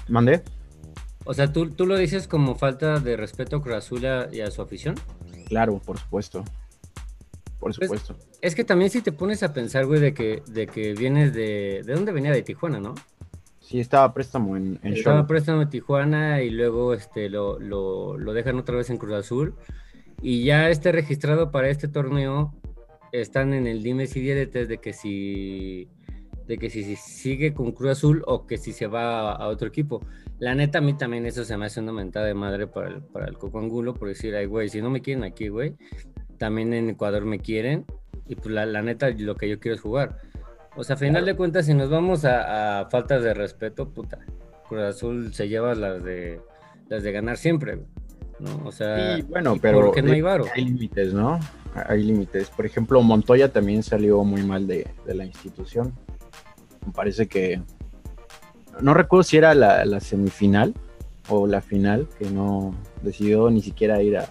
¿Mandé? 0.07 0.41
O 1.25 1.33
sea, 1.33 1.51
¿tú, 1.51 1.69
¿tú 1.69 1.85
lo 1.85 1.97
dices 1.97 2.27
como 2.29 2.55
falta 2.55 2.99
de 2.99 3.17
respeto 3.17 3.57
a 3.57 3.61
Cruz 3.61 3.75
Azul 3.75 4.07
y 4.31 4.39
a 4.39 4.49
su 4.49 4.61
afición? 4.61 4.95
Claro, 5.49 5.79
por 5.85 5.99
supuesto 5.99 6.43
por 7.59 7.75
pues, 7.75 7.89
supuesto. 7.89 8.15
es 8.41 8.55
que 8.55 8.63
también 8.63 8.89
si 8.89 9.01
te 9.01 9.11
pones 9.11 9.43
a 9.43 9.53
pensar, 9.53 9.85
güey, 9.85 9.99
de 9.99 10.13
que, 10.13 10.43
de 10.47 10.67
que 10.67 10.93
vienes 10.93 11.33
de... 11.33 11.81
¿De 11.85 11.93
dónde 11.93 12.11
venía? 12.11 12.31
De 12.31 12.43
Tijuana, 12.43 12.79
¿no? 12.79 12.95
Sí, 13.67 13.81
estaba 13.81 14.13
préstamo 14.13 14.55
en, 14.55 14.79
en 14.81 14.93
Estaba 14.93 15.27
préstamo 15.27 15.61
en 15.61 15.69
Tijuana 15.69 16.41
y 16.41 16.51
luego 16.51 16.93
este, 16.93 17.29
lo, 17.29 17.57
dejan 18.33 18.57
otra 18.59 18.77
vez 18.77 18.89
en 18.89 18.97
Cruz 18.97 19.15
Azul. 19.15 19.55
Y 20.21 20.45
ya 20.45 20.69
este 20.69 20.93
registrado 20.93 21.51
para 21.51 21.67
este 21.67 21.89
torneo 21.89 22.53
están 23.11 23.53
en 23.53 23.67
el 23.67 23.83
dime 23.83 24.07
si 24.07 24.21
diretes 24.21 24.69
de 24.69 24.77
que 24.77 24.93
si 24.93 25.89
de 26.47 26.57
que 26.57 26.69
si, 26.69 26.95
sigue 26.95 27.53
con 27.53 27.73
Cruz 27.73 27.91
Azul 27.91 28.23
o 28.25 28.47
que 28.47 28.57
si 28.57 28.71
se 28.71 28.87
va 28.87 29.33
a, 29.33 29.47
otro 29.49 29.67
equipo. 29.67 29.99
La 30.39 30.55
neta, 30.55 30.77
a 30.77 30.81
mí 30.81 30.93
también 30.93 31.25
eso 31.25 31.43
se 31.43 31.57
me 31.57 31.65
hace 31.65 31.81
una 31.81 31.91
mentada 31.91 32.25
de 32.25 32.35
madre 32.35 32.67
para 32.67 32.87
el, 32.87 33.01
para 33.01 33.25
el 33.25 33.37
Coco 33.37 33.59
Angulo, 33.59 33.93
por 33.93 34.07
decir, 34.07 34.33
ay, 34.33 34.45
güey, 34.45 34.69
si 34.69 34.81
no 34.81 34.89
me 34.89 35.01
quieren 35.01 35.25
aquí, 35.25 35.49
güey, 35.49 35.75
también 36.37 36.73
en 36.73 36.89
Ecuador 36.89 37.25
me 37.25 37.39
quieren 37.39 37.85
y 38.27 38.35
pues 38.35 38.47
la, 38.47 38.81
neta 38.81 39.09
lo 39.09 39.35
que 39.35 39.49
yo 39.49 39.59
quiero 39.59 39.75
es 39.75 39.81
jugar. 39.81 40.17
O 40.75 40.83
sea, 40.83 40.95
a 40.95 40.99
final 40.99 41.25
de 41.25 41.35
cuentas, 41.35 41.65
si 41.65 41.73
nos 41.73 41.89
vamos 41.89 42.23
a, 42.25 42.87
faltas 42.91 43.23
de 43.23 43.33
respeto, 43.33 43.89
puta, 43.89 44.19
Cruz 44.67 44.81
Azul 44.81 45.33
se 45.33 45.47
lleva 45.47 45.73
las 45.75 46.03
de 46.03 46.39
las 46.89 47.03
de 47.03 47.11
ganar 47.11 47.37
siempre, 47.37 47.79
¿no? 48.39 48.61
O 48.65 48.71
sea, 48.71 49.17
bueno, 49.27 49.57
pero 49.61 49.81
porque 49.81 50.01
no 50.01 50.13
hay 50.13 50.21
varo. 50.21 50.45
Hay 50.53 50.65
límites, 50.65 51.13
¿no? 51.13 51.39
Hay 51.73 52.03
límites. 52.03 52.49
Por 52.49 52.65
ejemplo, 52.65 53.01
Montoya 53.01 53.51
también 53.51 53.83
salió 53.83 54.23
muy 54.23 54.43
mal 54.43 54.67
de, 54.67 54.87
la 55.05 55.25
institución. 55.25 55.93
Me 56.85 56.93
parece 56.93 57.27
que 57.27 57.61
no 58.79 58.93
recuerdo 58.93 59.23
si 59.23 59.37
era 59.37 59.53
la, 59.53 59.83
la 59.85 59.99
semifinal 59.99 60.73
o 61.29 61.47
la 61.47 61.61
final 61.61 62.07
que 62.17 62.29
no 62.29 62.73
decidió 63.01 63.49
ni 63.49 63.61
siquiera 63.61 64.01
ir 64.01 64.17
a, 64.17 64.29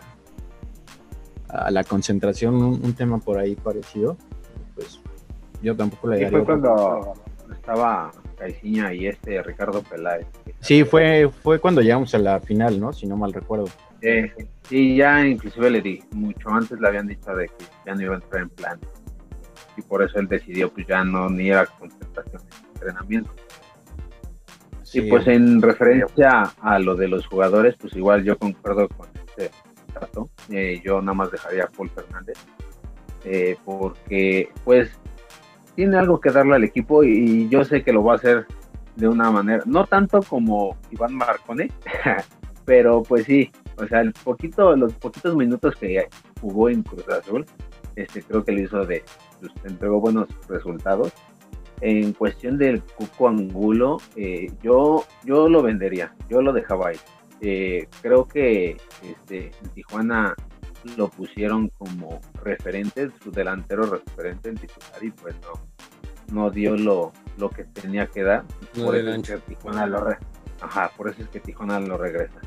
a 1.49 1.71
la 1.71 1.85
concentración, 1.85 2.55
un, 2.55 2.93
tema 2.95 3.19
por 3.19 3.39
ahí 3.39 3.55
parecido, 3.55 4.17
pues 4.75 5.01
yo 5.63 5.77
tampoco 5.77 6.09
le 6.09 6.17
daría. 6.17 6.31
fue 6.31 6.45
cuando 6.45 7.15
estaba 7.53 8.11
Caiciña 8.37 8.93
y 8.93 9.07
este 9.07 9.43
Ricardo 9.43 9.83
Peláez. 9.83 10.27
Sí, 10.61 10.85
fue, 10.85 11.31
fue 11.43 11.59
cuando 11.59 11.81
llegamos 11.81 12.15
a 12.15 12.19
la 12.19 12.41
final, 12.41 12.79
¿no? 12.81 12.93
Si 12.93 13.07
no 13.07 13.17
mal 13.17 13.33
recuerdo. 13.33 13.67
sí, 14.69 14.97
ya 14.97 15.27
inclusive 15.27 15.71
le 15.71 15.81
di, 15.81 16.03
mucho 16.13 16.51
antes 16.51 16.79
le 16.81 16.89
habían 16.89 17.07
dicho 17.07 17.35
de 17.35 17.47
que 17.47 17.65
ya 17.87 17.95
no 17.95 18.03
iba 18.03 18.15
a 18.15 18.17
entrar 18.17 18.43
en 18.43 18.51
plan. 18.51 18.79
Y 19.77 19.83
por 19.83 20.03
eso 20.03 20.19
él 20.19 20.29
decidió 20.29 20.73
pues 20.73 20.87
ya 20.87 21.05
no 21.05 21.29
ni 21.29 21.51
era 21.51 21.67
concentración, 21.67 22.43
entrenamiento. 22.75 23.31
Sí, 24.83 25.01
y 25.01 25.11
pues 25.11 25.27
en 25.27 25.61
referencia 25.61 26.43
a 26.61 26.79
lo 26.79 26.95
de 26.95 27.09
los 27.09 27.27
jugadores, 27.27 27.75
pues 27.77 27.97
igual 27.97 28.23
yo 28.23 28.39
concuerdo 28.39 28.89
con 28.89 29.09
este 29.15 29.51
eh, 30.51 30.81
yo 30.85 31.01
nada 31.01 31.15
más 31.15 31.31
dejaría 31.31 31.65
a 31.65 31.69
Paul 31.69 31.91
Fernández, 31.91 32.37
eh, 33.25 33.57
porque 33.65 34.51
pues 34.65 34.91
tiene 35.75 35.99
algo 35.99 36.21
que 36.21 36.31
darle 36.31 36.57
al 36.57 36.65
equipo 36.65 37.05
y, 37.05 37.49
yo 37.49 37.65
sé 37.65 37.83
que 37.83 37.93
lo 37.93 38.03
va 38.03 38.15
a 38.15 38.17
hacer 38.17 38.47
de 38.97 39.09
una 39.09 39.31
manera, 39.31 39.63
no 39.67 39.87
tanto 39.87 40.21
como 40.23 40.77
Iván 40.91 41.15
Marcone, 41.15 41.71
pero 42.65 43.03
pues 43.03 43.25
sí, 43.25 43.51
o 43.77 43.87
sea, 43.87 44.01
el 44.01 44.13
poquito, 44.13 44.75
los 44.75 44.95
poquitos 44.95 45.37
minutos 45.37 45.77
que 45.77 46.09
jugó 46.41 46.71
en 46.71 46.83
Cruz 46.83 47.09
Azul, 47.09 47.45
este, 47.95 48.23
creo 48.23 48.45
que 48.45 48.53
le 48.53 48.63
hizo 48.63 48.85
de, 48.85 49.05
pues, 49.41 49.53
entregó 49.65 50.01
buenos 50.01 50.29
resultados. 50.49 51.13
En 51.83 52.15
cuestión 52.15 52.57
del 52.57 52.83
Cuco 52.83 53.29
Angulo, 53.29 53.99
eh, 54.17 54.51
yo, 54.63 55.05
yo 55.25 55.47
lo 55.51 55.63
vendería, 55.63 56.15
yo 56.27 56.41
lo 56.41 56.55
dejaba 56.55 56.89
ahí 56.89 56.97
eh, 57.41 57.89
creo 58.03 58.27
que 58.27 58.77
este, 59.03 59.51
en 59.63 59.71
Tijuana 59.71 60.35
lo 60.97 61.09
pusieron 61.09 61.69
como 61.71 62.21
referente, 62.43 63.11
su 63.23 63.31
delantero 63.31 63.85
referente 63.85 64.51
en 64.51 64.57
titular 64.57 65.03
y 65.03 65.11
pues 65.11 65.35
no, 65.43 66.35
no 66.35 66.51
dio 66.51 66.77
lo, 66.77 67.13
lo 67.39 67.51
que 67.51 67.65
tenía 67.65 68.07
que 68.07 68.23
dar. 68.23 68.45
por, 68.75 68.97
eso 68.97 69.11
es 69.11 69.23
que 69.23 69.39
Tijuana 69.39 69.87
lo 69.87 70.07
Ajá, 70.61 70.91
por 70.97 71.09
eso 71.09 71.23
es 71.23 71.29
que 71.29 71.41
Tijuana 71.41 71.81
lo 71.81 71.99
regresa. 71.99 72.41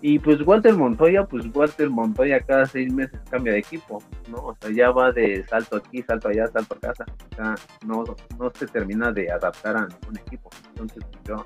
Y 0.00 0.20
pues 0.20 0.46
Walter 0.46 0.74
Montoya, 0.74 1.26
pues 1.26 1.44
Walter 1.52 1.90
Montoya 1.90 2.38
cada 2.40 2.66
seis 2.66 2.92
meses 2.92 3.18
cambia 3.28 3.52
de 3.52 3.58
equipo, 3.58 4.00
¿no? 4.28 4.36
O 4.38 4.56
sea, 4.60 4.70
ya 4.70 4.92
va 4.92 5.10
de 5.10 5.44
salto 5.48 5.76
aquí, 5.76 6.02
salto 6.02 6.28
allá, 6.28 6.46
salto 6.46 6.76
a 6.76 6.80
casa. 6.80 7.04
O 7.32 7.34
sea, 7.34 7.54
no, 7.84 8.04
no 8.38 8.52
se 8.54 8.66
termina 8.68 9.10
de 9.10 9.30
adaptar 9.30 9.76
a 9.76 9.88
un 10.08 10.16
equipo. 10.16 10.50
Entonces, 10.68 11.04
yo. 11.24 11.44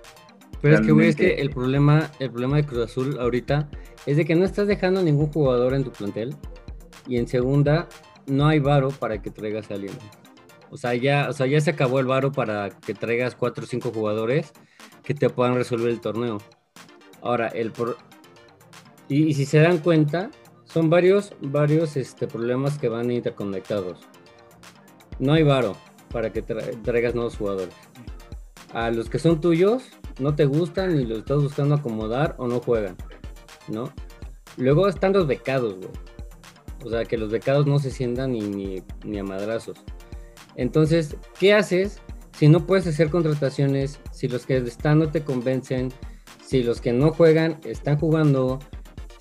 Pero 0.61 0.77
es 0.77 0.81
que, 0.83 0.93
güey, 0.93 1.09
es 1.09 1.17
que 1.17 1.35
el 1.35 1.51
problema, 1.51 2.11
el 2.21 2.31
problema 2.31 2.57
de 2.57 2.65
Cruz 2.65 2.85
Azul 2.85 3.19
ahorita 3.19 3.69
es 4.07 4.17
de 4.17 4.25
que 4.25 4.37
no 4.37 4.45
estás 4.45 4.69
dejando 4.69 5.03
ningún 5.03 5.33
jugador 5.33 5.75
en 5.75 5.85
tu 5.85 5.91
plantel. 5.91 6.37
Y 7.09 7.17
en 7.17 7.27
segunda, 7.27 7.89
no 8.27 8.47
hay 8.47 8.61
varo 8.61 8.91
para 8.91 9.21
que 9.21 9.31
traigas 9.31 9.71
a 9.71 9.75
alguien. 9.75 9.95
O 10.71 10.77
sea, 10.77 10.95
ya, 10.95 11.29
o 11.29 11.33
sea, 11.33 11.47
ya 11.47 11.61
se 11.61 11.71
acabó 11.71 11.99
el 11.99 12.07
varo 12.07 12.33
para 12.33 12.71
que 12.71 12.95
traigas 12.95 13.35
cuatro 13.35 13.65
o 13.65 13.67
cinco 13.67 13.91
jugadores 13.93 14.53
que 15.03 15.15
te 15.15 15.29
puedan 15.29 15.55
resolver 15.55 15.91
el 15.91 16.01
torneo. 16.01 16.39
Ahora, 17.21 17.49
el, 17.49 17.73
por, 17.73 17.97
y, 19.09 19.35
si 19.35 19.45
se 19.45 19.59
dan 19.59 19.79
cuenta, 19.79 20.31
son 20.65 20.89
varios, 20.89 21.35
varios 21.41 21.97
este, 21.97 22.27
problemas 22.27 22.79
que 22.79 22.89
van 22.89 23.11
interconectados. 23.11 24.01
No 25.19 25.35
hay 25.35 25.43
varo 25.43 25.77
para 26.11 26.33
que 26.33 26.41
traigas 26.41 27.15
nuevos 27.15 27.37
jugadores. 27.37 27.75
A 28.73 28.91
los 28.91 29.11
que 29.11 29.19
son 29.19 29.41
tuyos, 29.41 29.85
no 30.19 30.35
te 30.35 30.45
gustan 30.45 30.97
ni 30.97 31.05
los 31.05 31.19
estás 31.19 31.43
buscando 31.43 31.75
acomodar 31.75 32.35
o 32.39 32.47
no 32.47 32.61
juegan, 32.61 32.97
¿no? 33.69 33.93
Luego 34.57 34.89
están 34.89 35.13
los 35.13 35.27
becados, 35.27 35.77
güey. 35.77 35.91
O 36.85 36.91
sea, 36.91 37.05
que 37.05 37.17
los 37.17 37.31
becados 37.31 37.67
no 37.67 37.79
se 37.79 37.91
sientan 37.91 38.33
ni, 38.33 38.41
ni, 38.41 38.83
ni 39.05 39.19
a 39.19 39.25
madrazos. 39.25 39.79
Entonces, 40.57 41.17
¿qué 41.39 41.55
haces 41.55 42.01
si 42.37 42.49
no 42.49 42.67
puedes 42.67 42.87
hacer 42.87 43.09
contrataciones? 43.09 44.01
Si 44.11 44.29
los 44.29 44.47
que 44.47 44.57
están 44.57 44.99
no 44.99 45.09
te 45.09 45.23
convencen, 45.23 45.93
si 46.45 46.63
los 46.63 46.81
que 46.81 46.93
no 46.93 47.13
juegan 47.13 47.61
están 47.65 47.99
jugando, 47.99 48.59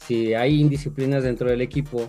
si 0.06 0.34
hay 0.34 0.60
indisciplinas 0.60 1.24
dentro 1.24 1.50
del 1.50 1.62
equipo, 1.62 2.08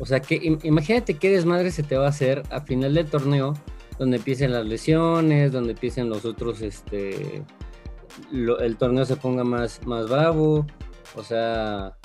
o 0.00 0.06
sea, 0.06 0.20
que 0.20 0.58
imagínate 0.62 1.14
qué 1.14 1.30
desmadre 1.30 1.70
se 1.70 1.82
te 1.82 1.96
va 1.96 2.06
a 2.06 2.10
hacer 2.10 2.42
a 2.50 2.60
final 2.60 2.94
del 2.94 3.06
torneo, 3.06 3.54
donde 3.98 4.16
empiecen 4.18 4.52
las 4.52 4.64
lesiones, 4.64 5.52
donde 5.52 5.72
empiecen 5.72 6.08
los 6.08 6.24
otros, 6.24 6.62
este, 6.62 7.42
el 8.32 8.76
torneo 8.76 9.04
se 9.04 9.16
ponga 9.16 9.44
más, 9.44 9.84
más 9.86 10.08
bravo, 10.08 10.66
o 11.16 11.22
sea, 11.22 11.96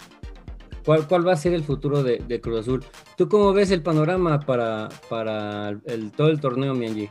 ¿cuál, 0.85 1.07
cuál 1.07 1.27
va 1.27 1.33
a 1.33 1.37
ser 1.37 1.53
el 1.53 1.63
futuro 1.63 2.03
de, 2.03 2.41
Cruz 2.41 2.61
Azul? 2.61 2.85
¿Tú 3.17 3.27
cómo 3.29 3.53
ves 3.53 3.71
el 3.71 3.83
panorama 3.83 4.39
para, 4.39 4.89
para 5.09 5.69
el, 5.85 6.11
todo 6.11 6.29
el 6.29 6.39
torneo, 6.39 6.73
Mianji? 6.73 7.09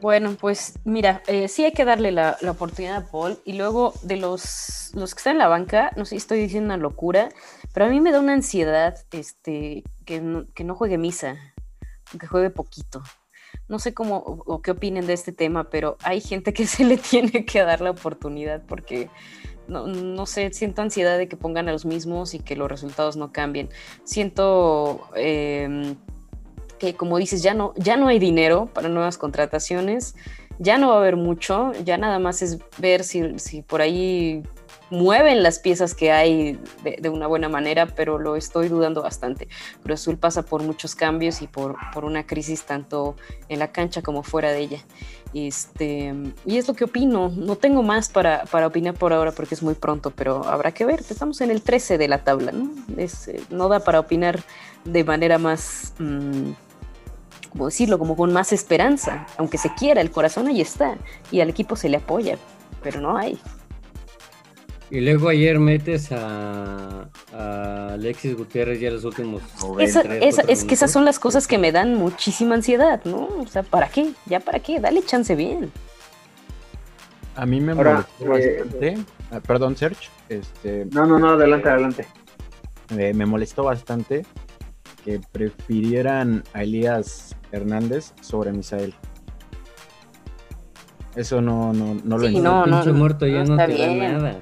Bueno, 0.00 0.36
pues 0.38 0.78
mira, 0.84 1.22
eh, 1.26 1.48
sí 1.48 1.64
hay 1.64 1.72
que 1.72 1.84
darle 1.84 2.12
la, 2.12 2.36
oportunidad 2.48 2.96
a 2.96 3.10
Paul 3.10 3.38
y 3.44 3.54
luego 3.54 3.94
de 4.02 4.16
los, 4.16 4.90
los 4.94 5.14
que 5.14 5.18
están 5.18 5.32
en 5.32 5.38
la 5.38 5.48
banca, 5.48 5.92
no 5.96 6.04
sé 6.04 6.16
estoy 6.16 6.40
diciendo 6.40 6.66
una 6.66 6.76
locura, 6.76 7.30
pero 7.72 7.86
a 7.86 7.88
mí 7.88 8.00
me 8.00 8.12
da 8.12 8.20
una 8.20 8.34
ansiedad 8.34 8.96
este, 9.12 9.82
que, 10.04 10.20
no, 10.20 10.44
que 10.54 10.64
no 10.64 10.74
juegue 10.74 10.98
misa, 10.98 11.36
que 12.18 12.26
juegue 12.26 12.50
poquito. 12.50 13.02
No 13.68 13.78
sé 13.78 13.94
cómo 13.94 14.18
o, 14.18 14.60
qué 14.62 14.72
opinen 14.72 15.06
de 15.06 15.12
este 15.14 15.32
tema, 15.32 15.64
pero 15.64 15.96
hay 16.02 16.20
gente 16.20 16.52
que 16.52 16.66
se 16.66 16.84
le 16.84 16.96
tiene 16.96 17.44
que 17.44 17.62
dar 17.62 17.80
la 17.80 17.90
oportunidad 17.90 18.62
porque 18.66 19.08
no, 19.68 19.86
no, 19.86 20.26
sé, 20.26 20.52
siento 20.52 20.82
ansiedad 20.82 21.16
de 21.16 21.28
que 21.28 21.36
pongan 21.36 21.68
a 21.68 21.72
los 21.72 21.86
mismos 21.86 22.34
y 22.34 22.38
que 22.38 22.56
los 22.56 22.70
resultados 22.70 23.16
no 23.16 23.32
cambien. 23.32 23.70
Siento 24.04 25.08
em, 25.16 25.96
que, 26.78 26.94
como 26.94 27.16
dices, 27.16 27.42
ya 27.42 27.54
no, 27.54 27.72
ya 27.76 27.96
no 27.96 28.08
hay 28.08 28.18
dinero 28.18 28.68
para 28.74 28.88
nuevas 28.88 29.16
contrataciones, 29.16 30.16
ya 30.58 30.76
no 30.78 30.88
va 30.88 30.96
a 30.96 30.98
haber 30.98 31.16
mucho, 31.16 31.72
ya 31.84 31.96
nada 31.96 32.18
más 32.18 32.42
es 32.42 32.58
ver 32.78 33.04
si, 33.04 33.38
si 33.38 33.62
por 33.62 33.80
ahí 33.80 34.42
mueven 34.94 35.42
las 35.42 35.58
piezas 35.58 35.94
que 35.94 36.12
hay 36.12 36.58
de, 36.82 37.08
una 37.08 37.26
buena 37.26 37.48
manera, 37.48 37.86
pero 37.86 38.18
lo 38.18 38.36
estoy 38.36 38.68
dudando 38.68 39.02
bastante. 39.02 39.48
Cruz 39.82 40.00
Azul 40.00 40.16
pasa 40.16 40.42
por 40.42 40.62
muchos 40.62 40.94
cambios 40.94 41.42
y 41.42 41.46
por, 41.46 41.76
por 41.92 42.04
una 42.04 42.26
crisis 42.26 42.62
tanto 42.62 43.16
en 43.48 43.58
la 43.58 43.72
cancha 43.72 44.02
como 44.02 44.22
fuera 44.22 44.52
de 44.52 44.60
ella. 44.60 44.78
Este, 45.34 46.14
y 46.46 46.58
es 46.58 46.68
lo 46.68 46.74
que 46.74 46.84
opino. 46.84 47.28
No 47.28 47.56
tengo 47.56 47.82
más 47.82 48.08
para, 48.08 48.44
para, 48.44 48.68
opinar 48.68 48.94
por 48.94 49.12
ahora 49.12 49.32
porque 49.32 49.54
es 49.54 49.62
muy 49.62 49.74
pronto, 49.74 50.12
pero 50.12 50.44
habrá 50.46 50.72
que 50.72 50.84
ver. 50.84 51.00
Estamos 51.00 51.40
en 51.40 51.50
el 51.50 51.62
13 51.62 51.98
de 51.98 52.08
la 52.08 52.22
tabla, 52.22 52.52
¿no? 52.52 52.70
Es, 52.96 53.28
eh, 53.28 53.42
no 53.50 53.68
da 53.68 53.80
para 53.80 54.00
opinar 54.00 54.42
de 54.84 55.04
manera 55.04 55.38
más... 55.38 55.92
Mm, 55.98 56.52
como 57.50 57.66
decirlo, 57.66 58.00
como 58.00 58.16
con 58.16 58.32
más 58.32 58.52
esperanza, 58.52 59.28
aunque 59.36 59.58
se 59.58 59.72
quiera, 59.74 60.00
el 60.00 60.10
corazón 60.10 60.48
ahí 60.48 60.60
está 60.60 60.96
y 61.30 61.40
al 61.40 61.48
equipo 61.48 61.76
se 61.76 61.88
le 61.88 61.98
apoya, 61.98 62.36
pero 62.82 63.00
no 63.00 63.16
hay. 63.16 63.38
Y 64.90 65.00
luego 65.00 65.28
ayer 65.28 65.58
metes 65.58 66.10
a, 66.12 67.08
Alexis 67.92 68.36
Gutiérrez 68.36 68.80
ya 68.80 68.90
los 68.90 69.04
últimos. 69.04 69.42
Esa, 69.78 70.02
es 70.02 70.64
que 70.64 70.74
esas 70.74 70.90
son 70.90 71.04
las 71.04 71.18
cosas 71.18 71.46
que 71.46 71.58
me 71.58 71.72
dan 71.72 71.94
muchísima 71.94 72.54
ansiedad, 72.54 73.00
¿no? 73.04 73.28
O 73.40 73.46
sea, 73.46 73.62
¿para 73.62 73.88
qué? 73.88 74.12
¿Ya 74.26 74.40
para 74.40 74.60
qué? 74.60 74.80
Dale 74.80 75.02
chance 75.02 75.34
bien. 75.34 75.72
A 77.36 77.46
mí 77.46 77.60
me 77.60 77.74
molestó 77.74 78.36
eh, 78.36 78.58
bastante. 78.62 78.98
Ah, 79.30 79.40
perdón, 79.40 79.76
Serge. 79.76 80.08
Este, 80.28 80.86
no, 80.92 81.06
no, 81.06 81.18
no, 81.18 81.30
adelante, 81.30 81.68
adelante. 81.68 82.06
me 82.90 83.26
molestó 83.26 83.64
bastante 83.64 84.24
que 85.04 85.20
prefirieran 85.32 86.42
a 86.54 86.62
Elías 86.62 87.36
Hernández 87.52 88.12
sobre 88.20 88.52
Misael. 88.52 88.94
Eso 91.14 91.40
no, 91.40 91.72
no, 91.72 91.96
no 92.02 92.18
lo 92.18 92.26
entiendo. 92.26 92.66
No, 92.66 92.84
no, 92.84 92.92
muerto 92.94 93.26
ya 93.26 93.44
no, 93.44 93.56
te 93.56 93.76
da 93.76 93.94
nada. 93.94 94.40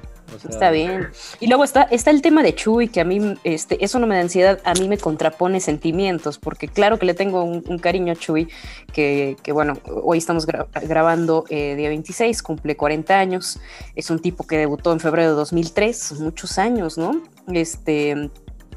Está 0.49 0.71
bien. 0.71 1.09
Y 1.39 1.47
luego 1.47 1.63
está, 1.63 1.83
está 1.83 2.11
el 2.11 2.21
tema 2.21 2.43
de 2.43 2.55
Chuy, 2.55 2.87
que 2.87 3.01
a 3.01 3.05
mí, 3.05 3.35
este, 3.43 3.83
eso 3.83 3.99
no 3.99 4.07
me 4.07 4.15
da 4.15 4.21
ansiedad, 4.21 4.59
a 4.63 4.73
mí 4.73 4.87
me 4.87 4.97
contrapone 4.97 5.59
sentimientos, 5.59 6.37
porque 6.37 6.67
claro 6.67 6.99
que 6.99 7.05
le 7.05 7.13
tengo 7.13 7.43
un, 7.43 7.61
cariño 7.79 8.13
a 8.13 8.15
Chuy, 8.15 8.49
que, 8.91 9.35
bueno, 9.51 9.77
hoy 10.03 10.17
estamos 10.17 10.45
grabando 10.45 11.45
eh, 11.49 11.75
día 11.75 11.89
26, 11.89 12.41
cumple 12.43 12.75
40 12.75 13.17
años, 13.17 13.59
es 13.95 14.09
un 14.09 14.19
tipo 14.19 14.45
que 14.45 14.57
debutó 14.57 14.91
en 14.93 14.99
febrero 14.99 15.29
de 15.29 15.35
2003, 15.35 16.19
muchos 16.19 16.57
años, 16.57 16.97
¿no? 16.97 17.21
Este, 17.47 18.29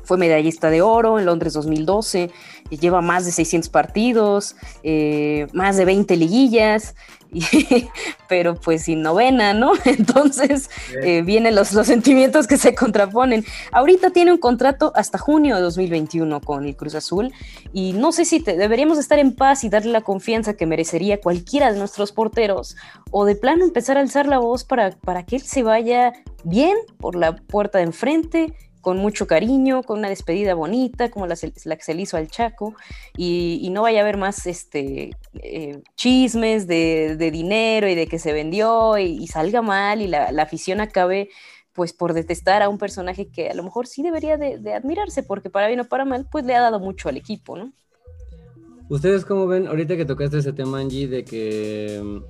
fue 0.06 0.16
medallista 0.16 0.70
de 0.70 0.82
oro 0.82 1.18
en 1.18 1.26
Londres 1.26 1.52
2012, 1.52 2.30
y 2.70 2.78
lleva 2.78 3.00
más 3.00 3.24
de 3.24 3.32
600 3.32 3.68
partidos, 3.70 4.56
eh, 4.82 5.46
más 5.52 5.76
de 5.76 5.84
20 5.84 6.16
liguillas, 6.16 6.94
pero 8.28 8.54
pues 8.54 8.84
sin 8.84 9.02
novena, 9.02 9.52
¿no? 9.52 9.72
Entonces 9.84 10.70
eh, 11.02 11.22
vienen 11.22 11.54
los, 11.54 11.72
los 11.72 11.86
sentimientos 11.86 12.46
que 12.46 12.56
se 12.56 12.74
contraponen. 12.74 13.44
Ahorita 13.72 14.10
tiene 14.10 14.32
un 14.32 14.38
contrato 14.38 14.92
hasta 14.94 15.18
junio 15.18 15.56
de 15.56 15.62
2021 15.62 16.40
con 16.40 16.66
el 16.66 16.76
Cruz 16.76 16.94
Azul 16.94 17.32
y 17.72 17.92
no 17.92 18.12
sé 18.12 18.24
si 18.24 18.38
deberíamos 18.38 18.98
estar 18.98 19.18
en 19.18 19.34
paz 19.34 19.64
y 19.64 19.68
darle 19.68 19.92
la 19.92 20.02
confianza 20.02 20.54
que 20.54 20.66
merecería 20.66 21.20
cualquiera 21.20 21.72
de 21.72 21.78
nuestros 21.78 22.12
porteros 22.12 22.76
o 23.10 23.24
de 23.24 23.34
plano 23.34 23.64
empezar 23.64 23.96
a 23.96 24.00
alzar 24.00 24.26
la 24.26 24.38
voz 24.38 24.64
para, 24.64 24.90
para 24.92 25.24
que 25.24 25.36
él 25.36 25.42
se 25.42 25.62
vaya 25.62 26.12
bien 26.44 26.76
por 26.98 27.16
la 27.16 27.36
puerta 27.36 27.78
de 27.78 27.84
enfrente 27.84 28.54
con 28.86 28.98
mucho 28.98 29.26
cariño, 29.26 29.82
con 29.82 29.98
una 29.98 30.08
despedida 30.08 30.54
bonita, 30.54 31.10
como 31.10 31.26
la, 31.26 31.34
que 31.34 31.82
se 31.82 31.92
le 31.92 32.02
hizo 32.02 32.16
al 32.16 32.28
Chaco, 32.28 32.76
y, 33.16 33.68
no 33.72 33.82
vaya 33.82 33.98
a 33.98 34.02
haber 34.02 34.16
más 34.16 34.46
este, 34.46 35.10
eh, 35.42 35.82
chismes 35.96 36.68
de, 36.68 37.16
dinero 37.32 37.88
y 37.88 37.96
de 37.96 38.06
que 38.06 38.20
se 38.20 38.32
vendió 38.32 38.96
y, 38.96 39.26
salga 39.26 39.60
mal 39.60 40.02
y 40.02 40.06
la, 40.06 40.26
afición 40.40 40.80
acabe 40.80 41.30
pues 41.72 41.92
por 41.92 42.12
detestar 42.12 42.62
a 42.62 42.68
un 42.68 42.78
personaje 42.78 43.26
que 43.26 43.50
a 43.50 43.54
lo 43.54 43.64
mejor 43.64 43.88
sí 43.88 44.04
debería 44.04 44.36
de, 44.36 44.72
admirarse, 44.72 45.24
porque 45.24 45.50
para 45.50 45.66
bien 45.66 45.80
o 45.80 45.88
para 45.88 46.04
mal, 46.04 46.28
pues 46.30 46.44
le 46.44 46.54
ha 46.54 46.60
dado 46.60 46.78
mucho 46.78 47.08
al 47.08 47.16
equipo, 47.16 47.56
¿no? 47.56 47.72
¿Ustedes 48.88 49.24
cómo 49.24 49.48
ven, 49.48 49.66
ahorita 49.66 49.96
que 49.96 50.04
tocaste 50.04 50.38
ese 50.38 50.52
tema, 50.52 50.78
Angie, 50.78 51.08
de 51.08 51.24
que 51.24 52.22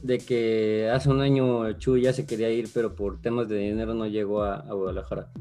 de 0.00 0.18
que 0.18 0.88
hace 0.94 1.10
un 1.10 1.20
año 1.20 1.72
Chuy 1.72 2.02
ya 2.02 2.12
se 2.12 2.24
quería 2.24 2.50
ir, 2.50 2.68
pero 2.72 2.94
por 2.94 3.20
temas 3.20 3.48
de 3.48 3.56
dinero 3.56 3.94
no 3.94 4.06
llegó 4.06 4.44
a 4.44 4.62
Guadalajara? 4.72 5.32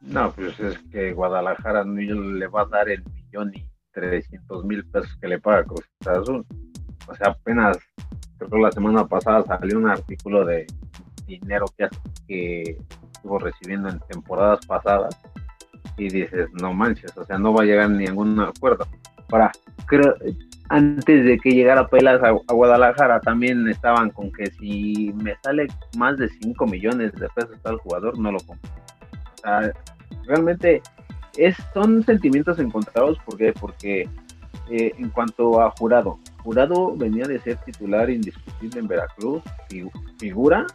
No, 0.00 0.32
pues 0.32 0.58
es 0.60 0.78
que 0.90 1.12
Guadalajara 1.12 1.84
no 1.84 2.00
le 2.00 2.46
va 2.46 2.62
a 2.62 2.66
dar 2.66 2.88
el 2.88 3.04
millón 3.04 3.52
y 3.54 3.64
trescientos 3.92 4.64
mil 4.64 4.84
pesos 4.86 5.16
que 5.20 5.28
le 5.28 5.38
paga 5.38 5.64
Cruz 5.64 5.84
Azul. 6.06 6.44
O 7.06 7.14
sea, 7.14 7.28
apenas, 7.28 7.78
creo 8.38 8.50
que 8.50 8.58
la 8.58 8.72
semana 8.72 9.06
pasada 9.06 9.44
salió 9.44 9.78
un 9.78 9.88
artículo 9.88 10.44
de 10.44 10.66
dinero 11.26 11.66
que, 12.26 12.78
estuvo 13.12 13.38
recibiendo 13.38 13.90
en 13.90 14.00
temporadas 14.08 14.64
pasadas 14.66 15.14
y 15.98 16.08
dices, 16.08 16.48
no 16.54 16.72
manches, 16.72 17.14
o 17.16 17.24
sea, 17.24 17.38
no 17.38 17.52
va 17.52 17.62
a 17.62 17.66
llegar 17.66 17.90
ningún 17.90 18.40
acuerdo. 18.40 18.86
Para, 19.28 19.52
creo, 19.86 20.14
antes 20.70 21.24
de 21.24 21.38
que 21.38 21.50
llegara 21.50 21.88
Pelas 21.88 22.22
a, 22.22 22.30
Guadalajara 22.30 23.20
también 23.20 23.68
estaban 23.68 24.10
con 24.10 24.32
que 24.32 24.46
si 24.46 25.12
me 25.22 25.34
sale 25.42 25.66
más 25.98 26.16
de 26.16 26.28
5 26.28 26.66
millones 26.66 27.12
de 27.12 27.28
pesos 27.28 27.58
al 27.64 27.76
jugador, 27.78 28.18
no 28.18 28.32
lo 28.32 28.38
compro. 28.38 28.70
Realmente 30.26 30.82
es, 31.36 31.56
son 31.74 32.02
sentimientos 32.04 32.58
encontrados 32.58 33.18
porque, 33.24 33.52
porque 33.52 34.08
eh, 34.70 34.92
en 34.98 35.10
cuanto 35.10 35.60
a 35.60 35.70
Jurado, 35.72 36.18
Jurado 36.42 36.96
venía 36.96 37.26
de 37.26 37.38
ser 37.40 37.56
titular 37.58 38.10
indiscutible 38.10 38.80
en 38.80 38.88
Veracruz, 38.88 39.42
figura 40.18 40.66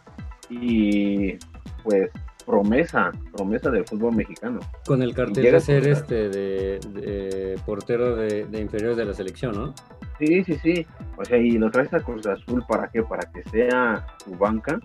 y 0.49 1.37
pues 1.83 2.09
promesa, 2.45 3.11
promesa 3.35 3.71
del 3.71 3.85
fútbol 3.85 4.15
mexicano. 4.15 4.59
Con 4.85 5.01
el 5.01 5.13
cartel 5.15 5.43
de 5.43 5.59
ser 5.59 5.87
este 5.87 6.29
de, 6.29 7.59
portero 7.65 8.15
de, 8.15 8.45
de, 8.45 8.61
inferiores 8.61 8.97
de 8.97 9.05
la 9.05 9.13
selección, 9.13 9.55
¿no? 9.55 9.73
Sí, 10.19 10.43
sí, 10.43 10.55
sí. 10.61 10.85
O 11.17 11.25
sea, 11.25 11.37
y 11.37 11.51
lo 11.51 11.71
traes 11.71 11.93
a 11.93 11.99
Cruz 11.99 12.25
Azul 12.27 12.63
para 12.67 12.87
qué? 12.87 13.03
Para 13.03 13.29
que 13.31 13.43
sea 13.49 14.05
su 14.23 14.31
banca. 14.31 14.79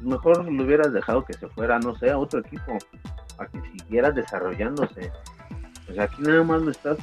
Mejor 0.00 0.50
lo 0.50 0.64
hubieras 0.64 0.92
dejado 0.92 1.24
que 1.24 1.34
se 1.34 1.46
fuera, 1.48 1.78
no 1.78 1.94
sé, 1.96 2.10
a 2.10 2.18
otro 2.18 2.40
equipo, 2.40 2.76
para 3.42 3.50
que 3.50 3.70
siguiera 3.70 4.10
desarrollándose. 4.10 5.10
O 5.90 5.94
sea, 5.94 6.04
aquí 6.04 6.22
nada 6.22 6.42
más 6.42 6.62
lo 6.62 6.70
estás 6.70 6.98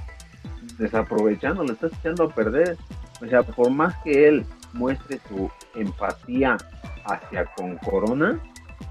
desaprovechando, 0.77 1.63
lo 1.63 1.73
estás 1.73 1.91
echando 1.99 2.25
a 2.25 2.29
perder. 2.29 2.77
O 3.21 3.27
sea, 3.27 3.43
por 3.43 3.69
más 3.69 3.95
que 4.03 4.27
él 4.27 4.45
muestre 4.73 5.19
su 5.27 5.49
empatía 5.75 6.57
hacia 7.05 7.45
con 7.55 7.77
Corona, 7.77 8.39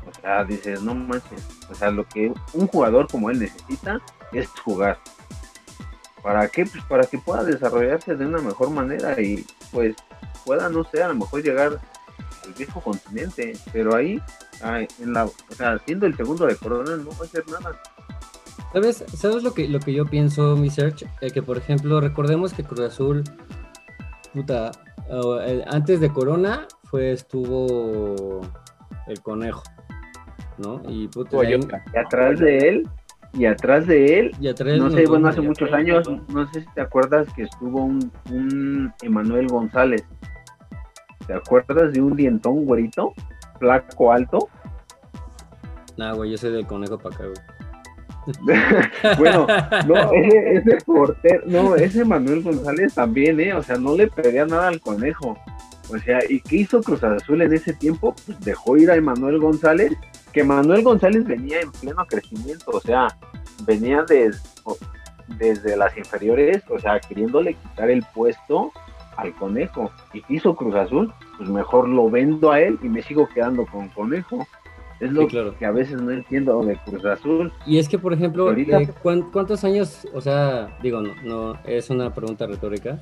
o 0.07 0.21
sea, 0.21 0.45
dices, 0.45 0.83
no 0.83 0.95
manches, 0.95 1.47
o 1.71 1.75
sea, 1.75 1.91
lo 1.91 2.07
que 2.07 2.33
un 2.53 2.67
jugador 2.67 3.09
como 3.09 3.31
él 3.31 3.39
necesita 3.39 4.01
es 4.33 4.49
jugar. 4.65 4.99
¿Para 6.23 6.49
qué? 6.49 6.67
Pues 6.67 6.85
para 6.85 7.05
que 7.05 7.19
pueda 7.19 7.45
desarrollarse 7.45 8.17
de 8.17 8.27
una 8.27 8.39
mejor 8.39 8.71
manera 8.71 9.19
y 9.21 9.47
pues 9.73 9.97
pueda, 10.45 10.69
no 10.69 10.85
sé, 10.85 11.03
a 11.03 11.09
lo 11.09 11.15
mejor 11.15 11.43
llegar 11.43 11.79
al 12.49 12.55
viejo 12.55 12.81
continente, 12.81 13.53
pero 13.73 13.95
ahí, 13.95 14.21
en 14.99 15.13
la, 15.13 15.27
o 15.27 15.33
sea, 15.57 15.79
siendo 15.85 16.07
el 16.07 16.17
segundo 16.17 16.47
de 16.47 16.57
Corona, 16.57 16.97
no 16.97 17.11
va 17.11 17.17
a 17.21 17.25
hacer 17.25 17.45
nada. 17.49 17.81
¿Sabes, 18.73 19.05
¿Sabes 19.15 19.43
lo 19.43 19.55
que, 19.55 19.69
lo 19.69 19.81
que 19.81 19.93
yo 19.93 20.05
pienso, 20.05 20.57
mi 20.57 20.71
search? 20.71 21.05
Eh, 21.21 21.31
que 21.31 21.43
por 21.43 21.57
ejemplo, 21.57 22.01
recordemos 22.01 22.53
que 22.53 22.65
Cruz 22.65 22.81
Azul, 22.81 23.25
puta, 24.33 24.73
antes 25.67 26.01
de 26.01 26.13
Corona 26.13 26.67
fue, 26.85 27.13
estuvo 27.13 28.41
el 29.07 29.21
conejo. 29.23 29.63
¿no? 30.59 30.83
Y, 30.89 31.09
atrás 31.97 32.41
de 32.41 32.59
él, 32.59 32.89
y 33.33 33.47
atrás 33.47 33.87
de 33.87 34.19
él, 34.19 34.33
no 34.79 34.91
sé, 34.91 35.07
bueno, 35.07 35.29
hace 35.29 35.41
muchos 35.41 35.73
años, 35.73 36.09
no 36.29 36.53
sé 36.53 36.63
si 36.63 36.67
te 36.75 36.81
acuerdas 36.81 37.33
que 37.35 37.43
estuvo 37.43 37.85
un, 37.85 38.11
un 38.31 38.93
Emanuel 39.03 39.47
González. 39.47 40.05
¿Te 41.29 41.35
acuerdas 41.35 41.93
de 41.93 42.01
un 42.01 42.17
dientón 42.17 42.65
güerito? 42.65 43.13
Flaco 43.61 44.13
alto. 44.13 44.49
Nah, 45.99 46.15
güey, 46.15 46.31
yo 46.31 46.39
soy 46.39 46.53
del 46.53 46.67
conejo 46.67 46.99
para 46.99 47.15
acá, 47.15 47.25
güey. 47.27 47.59
bueno, 49.19 49.47
no, 49.87 50.13
ese, 50.13 50.57
ese 50.57 50.79
portero, 50.85 51.43
no, 51.47 51.77
ese 51.77 52.05
Manuel 52.05 52.43
González 52.43 52.95
también, 52.95 53.39
¿eh? 53.41 53.53
O 53.55 53.63
sea, 53.63 53.77
no 53.77 53.95
le 53.95 54.09
pedía 54.09 54.47
nada 54.47 54.69
al 54.69 54.81
conejo. 54.81 55.39
O 55.91 55.99
sea, 55.99 56.19
¿y 56.29 56.41
qué 56.41 56.57
hizo 56.57 56.83
Cruz 56.83 57.05
Azul 57.05 57.43
en 57.43 57.53
ese 57.53 57.75
tiempo? 57.75 58.15
Pues 58.27 58.41
dejó 58.41 58.77
ir 58.77 58.91
a 58.91 58.97
Emanuel 58.97 59.39
González 59.39 59.93
que 60.33 60.45
Manuel 60.45 60.83
González 60.83 61.25
venía 61.25 61.61
en 61.61 61.73
pleno 61.73 62.07
crecimiento, 62.07 62.71
o 62.73 62.81
sea, 62.81 63.09
venía 63.65 64.05
desde 64.07 65.77
las 65.77 65.97
inferiores, 65.97 66.63
o 66.69 66.79
sea, 66.79 67.01
queriéndole 67.01 67.55
quitar 67.55 67.91
el 67.91 68.03
puesto 68.15 68.73
al 69.19 69.35
conejo. 69.35 69.91
Y 70.15 70.23
hizo 70.35 70.57
Cruz 70.57 70.75
Azul, 70.75 71.13
pues 71.37 71.51
mejor 71.51 71.89
lo 71.89 72.09
vendo 72.09 72.51
a 72.51 72.61
él 72.61 72.79
y 72.83 72.89
me 72.89 73.03
sigo 73.03 73.29
quedando 73.29 73.67
con 73.67 73.89
conejo. 73.89 74.47
Es 75.01 75.13
lo 75.13 75.29
que 75.29 75.65
a 75.65 75.71
veces 75.71 76.01
no 76.01 76.11
entiendo 76.11 76.65
de 76.65 76.77
Cruz 76.79 77.05
Azul. 77.05 77.53
Y 77.67 77.79
es 77.79 77.89
que, 77.89 77.99
por 77.99 78.13
ejemplo, 78.13 78.53
eh, 78.53 78.89
¿cuántos 79.03 79.63
años, 79.63 80.09
o 80.13 80.21
sea, 80.21 80.77
digo, 80.83 81.01
no, 81.01 81.15
no, 81.23 81.59
es 81.65 81.91
una 81.91 82.13
pregunta 82.13 82.47
retórica, 82.47 82.99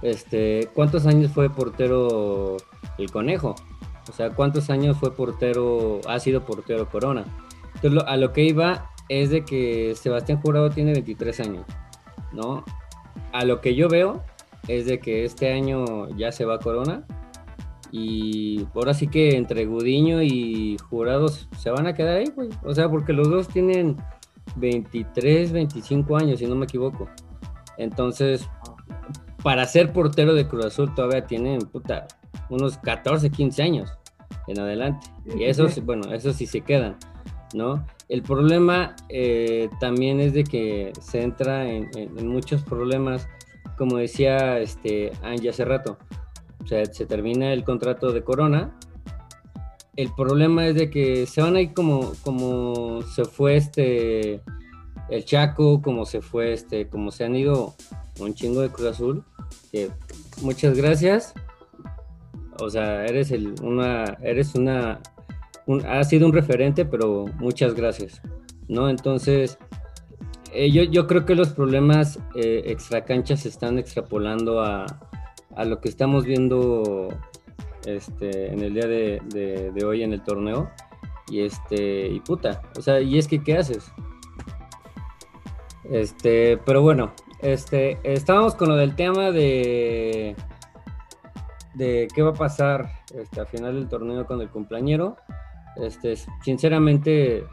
este, 0.00 0.68
¿cuántos 0.72 1.06
años 1.06 1.32
fue 1.32 1.50
portero 1.50 2.56
el 2.96 3.10
conejo? 3.10 3.54
O 4.08 4.12
sea, 4.12 4.30
¿cuántos 4.30 4.70
años 4.70 4.96
fue 4.96 5.14
portero, 5.14 6.00
ha 6.08 6.18
sido 6.20 6.42
portero 6.42 6.88
Corona? 6.88 7.24
Entonces, 7.74 8.02
a 8.06 8.16
lo 8.16 8.32
que 8.32 8.44
iba 8.44 8.90
es 9.08 9.30
de 9.30 9.44
que 9.44 9.94
Sebastián 9.94 10.40
Jurado 10.40 10.70
tiene 10.70 10.92
23 10.92 11.40
años, 11.40 11.64
¿no? 12.32 12.64
A 13.32 13.44
lo 13.44 13.60
que 13.60 13.74
yo 13.74 13.88
veo 13.88 14.22
es 14.68 14.86
de 14.86 14.98
que 14.98 15.24
este 15.24 15.52
año 15.52 16.08
ya 16.16 16.32
se 16.32 16.44
va 16.44 16.58
Corona 16.58 17.04
y 17.92 18.66
ahora 18.74 18.94
sí 18.94 19.06
que 19.08 19.36
entre 19.36 19.64
Gudiño 19.66 20.22
y 20.22 20.76
Jurados 20.90 21.48
se 21.56 21.70
van 21.70 21.86
a 21.86 21.94
quedar 21.94 22.18
ahí, 22.18 22.32
güey. 22.34 22.48
O 22.64 22.74
sea, 22.74 22.88
porque 22.88 23.12
los 23.12 23.28
dos 23.28 23.48
tienen 23.48 23.96
23, 24.56 25.52
25 25.52 26.16
años, 26.16 26.38
si 26.38 26.46
no 26.46 26.56
me 26.56 26.64
equivoco. 26.64 27.08
Entonces, 27.78 28.48
para 29.42 29.64
ser 29.66 29.92
portero 29.92 30.34
de 30.34 30.48
Cruz 30.48 30.66
Azul 30.66 30.94
todavía 30.94 31.26
tienen, 31.26 31.60
puta, 31.60 32.06
unos 32.50 32.78
14, 32.78 33.30
15 33.30 33.62
años 33.62 33.92
en 34.48 34.60
adelante. 34.60 35.06
Y 35.36 35.44
eso, 35.44 35.68
bueno, 35.82 36.12
eso 36.12 36.32
sí 36.32 36.46
se 36.46 36.62
quedan, 36.62 36.96
¿no? 37.54 37.84
El 38.08 38.22
problema 38.22 38.94
eh, 39.08 39.68
también 39.80 40.20
es 40.20 40.32
de 40.32 40.44
que 40.44 40.92
se 41.00 41.22
entra 41.22 41.68
en, 41.68 41.88
muchos 42.26 42.62
problemas, 42.62 43.28
como 43.76 43.96
decía 43.96 44.58
este 44.58 45.12
Angie 45.22 45.50
hace 45.50 45.64
rato. 45.64 45.98
O 46.62 46.66
sea, 46.66 46.84
se 46.86 47.06
termina 47.06 47.52
el 47.52 47.64
contrato 47.64 48.12
de 48.12 48.24
Corona. 48.24 48.76
El 49.94 50.12
problema 50.14 50.66
es 50.66 50.74
de 50.74 50.90
que 50.90 51.26
se 51.26 51.40
van 51.40 51.56
a 51.56 51.60
ir 51.60 51.72
como, 51.72 52.12
como 52.22 53.02
se 53.02 53.24
fue 53.24 53.56
este 53.56 54.42
el 55.08 55.24
Chaco, 55.24 55.80
como 55.82 56.04
se 56.04 56.20
fue 56.20 56.52
este, 56.52 56.88
como 56.88 57.10
se 57.10 57.24
han 57.24 57.36
ido 57.36 57.74
un 58.18 58.34
chingo 58.34 58.60
de 58.60 58.70
Cruz 58.70 58.88
Azul. 58.88 59.24
Que 59.70 59.90
muchas 60.42 60.76
gracias, 60.76 61.34
o 62.60 62.70
sea, 62.70 63.04
eres 63.04 63.30
el, 63.30 63.54
una, 63.62 64.16
eres 64.22 64.54
una, 64.54 65.00
ha 65.88 66.04
sido 66.04 66.26
un 66.26 66.32
referente, 66.32 66.84
pero 66.84 67.26
muchas 67.38 67.74
gracias, 67.74 68.20
¿no? 68.68 68.88
Entonces, 68.88 69.58
eh, 70.52 70.70
yo, 70.70 70.82
yo, 70.84 71.06
creo 71.06 71.24
que 71.24 71.34
los 71.34 71.50
problemas 71.50 72.18
eh, 72.34 72.62
extracanchas 72.66 73.40
se 73.40 73.48
están 73.48 73.78
extrapolando 73.78 74.60
a, 74.60 74.86
a, 75.54 75.64
lo 75.64 75.80
que 75.80 75.88
estamos 75.88 76.24
viendo 76.24 77.08
este, 77.84 78.52
en 78.52 78.60
el 78.60 78.74
día 78.74 78.86
de, 78.86 79.72
de, 79.74 79.84
hoy 79.84 80.02
en 80.02 80.12
el 80.12 80.22
torneo. 80.22 80.70
Y 81.28 81.40
este, 81.40 82.08
y 82.08 82.20
puta, 82.20 82.62
o 82.78 82.82
sea, 82.82 83.00
y 83.00 83.18
es 83.18 83.26
que, 83.26 83.42
¿qué 83.42 83.58
haces? 83.58 83.90
Este, 85.90 86.56
pero 86.64 86.82
bueno, 86.82 87.12
este, 87.42 87.98
estábamos 88.04 88.54
con 88.54 88.68
lo 88.68 88.76
del 88.76 88.94
tema 88.94 89.32
de 89.32 90.36
de 91.76 92.08
qué 92.14 92.22
va 92.22 92.30
a 92.30 92.34
pasar 92.34 92.90
este, 93.14 93.40
al 93.40 93.46
final 93.46 93.74
del 93.74 93.88
torneo 93.88 94.26
con 94.26 94.40
el 94.40 94.48
cumpleañero. 94.48 95.16
Este, 95.76 96.16
sinceramente, 96.42 97.44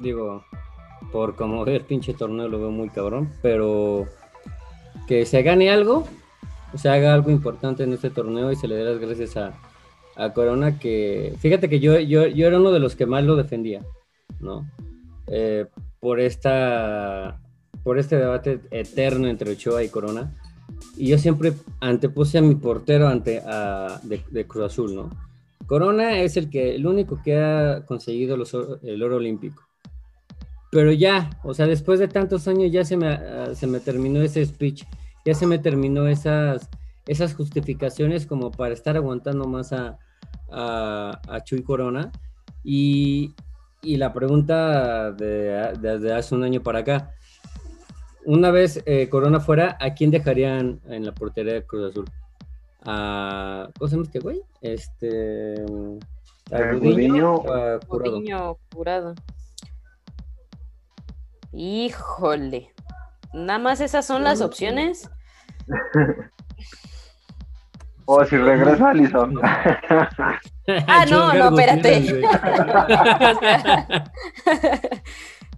digo, 0.00 0.44
por 1.12 1.36
como 1.36 1.64
el 1.66 1.80
pinche 1.82 2.14
torneo 2.14 2.48
lo 2.48 2.58
veo 2.58 2.70
muy 2.70 2.88
cabrón, 2.88 3.30
pero 3.42 4.06
que 5.06 5.24
se 5.26 5.42
gane 5.42 5.70
algo, 5.70 6.06
se 6.74 6.88
haga 6.88 7.14
algo 7.14 7.30
importante 7.30 7.84
en 7.84 7.92
este 7.92 8.10
torneo 8.10 8.50
y 8.52 8.56
se 8.56 8.68
le 8.68 8.76
dé 8.76 8.84
las 8.84 8.98
gracias 8.98 9.36
a, 9.36 9.52
Corona, 10.32 10.78
que 10.78 11.34
fíjate 11.40 11.68
que 11.68 11.78
yo, 11.78 11.98
yo, 11.98 12.26
yo, 12.26 12.46
era 12.46 12.58
uno 12.58 12.72
de 12.72 12.80
los 12.80 12.96
que 12.96 13.04
más 13.04 13.22
lo 13.22 13.36
defendía, 13.36 13.82
¿no? 14.40 14.66
Eh, 15.26 15.66
por 16.00 16.20
esta 16.20 17.38
por 17.82 17.98
este 17.98 18.16
debate 18.16 18.60
eterno 18.70 19.28
entre 19.28 19.52
Ochoa 19.52 19.84
y 19.84 19.90
Corona 19.90 20.32
y 20.96 21.08
yo 21.08 21.18
siempre 21.18 21.52
antepuse 21.80 22.38
a 22.38 22.42
mi 22.42 22.54
portero 22.54 23.08
ante 23.08 23.42
de, 24.02 24.46
Cruz 24.46 24.64
Azul, 24.64 24.94
¿no? 24.94 25.10
Corona 25.66 26.20
es 26.20 26.36
el 26.36 26.48
que 26.48 26.74
el 26.74 26.86
único 26.86 27.20
que 27.22 27.38
ha 27.38 27.84
conseguido 27.86 28.36
el 28.82 29.02
oro 29.02 29.16
olímpico. 29.16 29.65
Pero 30.76 30.92
ya, 30.92 31.30
o 31.42 31.54
sea, 31.54 31.66
después 31.66 31.98
de 31.98 32.06
tantos 32.06 32.46
años 32.48 32.70
ya 32.70 32.84
se 32.84 32.98
me, 32.98 33.08
ah, 33.08 33.54
se 33.54 33.66
me 33.66 33.80
terminó 33.80 34.20
ese 34.20 34.44
speech, 34.44 34.84
ya 35.24 35.32
se 35.32 35.46
me 35.46 35.58
terminó 35.58 36.06
esas, 36.06 36.68
esas 37.06 37.34
justificaciones 37.34 38.26
como 38.26 38.50
para 38.50 38.74
estar 38.74 38.94
aguantando 38.94 39.46
más 39.46 39.72
a, 39.72 39.98
a, 40.50 41.40
Chuy 41.44 41.62
Corona. 41.62 42.12
Y, 42.62 43.34
y 43.80 43.96
la 43.96 44.12
pregunta 44.12 45.12
de, 45.12 45.72
desde 45.80 46.12
hace 46.12 46.34
un 46.34 46.44
año 46.44 46.62
para 46.62 46.80
acá, 46.80 47.10
una 48.26 48.50
vez 48.50 48.82
eh, 48.84 49.08
Corona 49.08 49.40
fuera, 49.40 49.78
¿a 49.80 49.94
quién 49.94 50.10
dejarían 50.10 50.80
en 50.90 51.06
la 51.06 51.14
portería 51.14 51.54
de 51.54 51.64
Cruz 51.64 51.90
Azul? 51.90 52.04
A, 52.82 53.70
¿Cómo 53.78 53.88
se 53.88 53.96
llama 53.96 54.04
este 54.04 54.18
güey? 54.18 54.42
Este. 54.60 55.54
A 56.52 56.74
Gudiño, 56.74 57.42
Curado. 58.74 59.14
Híjole. 61.58 62.70
Nada 63.32 63.58
más 63.58 63.80
esas 63.80 64.06
son 64.06 64.22
las 64.24 64.40
opciones. 64.42 65.10
O 68.08 68.24
si 68.24 68.36
regresa 68.36 68.90
Alison. 68.90 69.34
Ah, 70.88 71.04
no, 71.08 71.32
no, 71.32 71.48
espérate. 71.48 72.00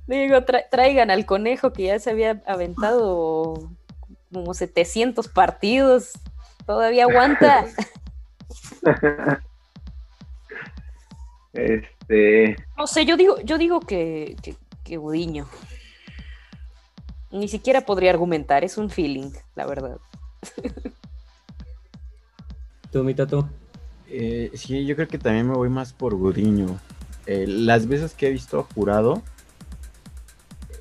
Digo, 0.06 0.44
traigan 0.70 1.10
al 1.10 1.24
conejo 1.24 1.72
que 1.72 1.84
ya 1.84 1.98
se 1.98 2.10
había 2.10 2.42
aventado 2.46 3.70
como 4.32 4.52
700 4.52 5.28
partidos. 5.28 6.12
Todavía 6.66 7.04
aguanta. 7.04 7.64
Este. 11.54 12.56
No 12.76 12.86
sé, 12.86 13.06
yo 13.06 13.16
digo, 13.16 13.40
yo 13.40 13.56
digo 13.56 13.80
que, 13.80 14.36
que, 14.42 14.56
que 14.84 14.98
Budiño. 14.98 15.46
Ni 17.30 17.48
siquiera 17.48 17.84
podría 17.84 18.10
argumentar, 18.10 18.64
es 18.64 18.78
un 18.78 18.90
feeling, 18.90 19.30
la 19.54 19.66
verdad. 19.66 19.98
¿Tú, 22.90 23.04
mi 23.04 23.14
tato? 23.14 23.48
Eh, 24.08 24.50
sí, 24.54 24.86
yo 24.86 24.96
creo 24.96 25.08
que 25.08 25.18
también 25.18 25.48
me 25.48 25.54
voy 25.54 25.68
más 25.68 25.92
por 25.92 26.14
Gudiño. 26.14 26.78
Eh, 27.26 27.46
las 27.46 27.86
veces 27.86 28.14
que 28.14 28.28
he 28.28 28.30
visto 28.30 28.58
a 28.58 28.74
Jurado, 28.74 29.22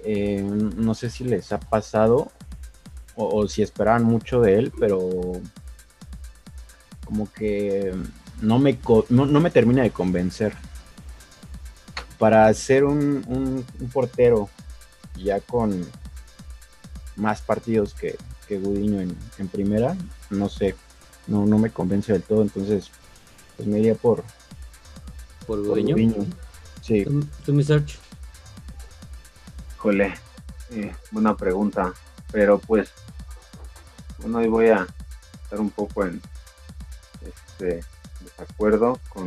eh, 0.05 0.41
no 0.41 0.95
sé 0.95 1.09
si 1.09 1.25
les 1.25 1.51
ha 1.51 1.59
pasado 1.59 2.31
o, 3.17 3.47
si 3.47 3.61
esperaban 3.61 4.03
mucho 4.03 4.39
de 4.39 4.57
él, 4.57 4.71
pero 4.79 5.09
como 7.03 7.29
que 7.33 7.93
no 8.41 8.59
me, 8.59 8.77
no, 9.09 9.25
me 9.25 9.49
termina 9.49 9.81
de 9.83 9.91
convencer. 9.91 10.53
Para 12.17 12.53
ser 12.53 12.83
un, 12.85 13.65
portero 13.91 14.49
ya 15.15 15.39
con 15.41 15.85
más 17.17 17.41
partidos 17.41 17.93
que, 17.93 18.15
que 18.47 18.59
Gudiño 18.59 19.01
en, 19.01 19.47
primera, 19.49 19.97
no 20.29 20.47
sé, 20.49 20.75
no, 21.27 21.45
no 21.45 21.57
me 21.57 21.71
convence 21.71 22.13
del 22.13 22.23
todo, 22.23 22.41
entonces 22.41 22.91
pues 23.55 23.67
me 23.67 23.79
iría 23.79 23.95
por... 23.95 24.23
¿Por 25.45 25.63
Gudiño? 25.63 25.95
Sí. 26.81 27.05
¿Tú, 27.45 27.53
mi 27.53 27.63
search? 27.63 27.97
Jole, 29.77 30.13
eh, 30.71 30.95
buena 31.11 31.35
pregunta, 31.35 31.93
pero 32.31 32.59
pues, 32.59 32.91
bueno, 34.19 34.39
hoy 34.39 34.47
voy 34.47 34.67
a 34.67 34.87
estar 35.43 35.59
un 35.59 35.69
poco 35.69 36.05
en 36.05 36.21
este 37.21 37.81
desacuerdo 38.21 38.99
con 39.09 39.25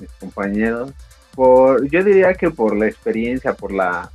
mis 0.00 0.10
compañeros. 0.18 0.92
Por, 1.34 1.88
yo 1.88 2.02
diría 2.02 2.34
que 2.34 2.50
por 2.50 2.76
la 2.76 2.86
experiencia, 2.86 3.54
por 3.54 3.72
la 3.72 4.10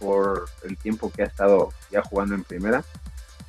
por 0.00 0.48
el 0.64 0.76
tiempo 0.78 1.12
que 1.12 1.22
ha 1.22 1.26
estado 1.26 1.72
ya 1.90 2.02
jugando 2.02 2.34
en 2.34 2.42
primera, 2.42 2.82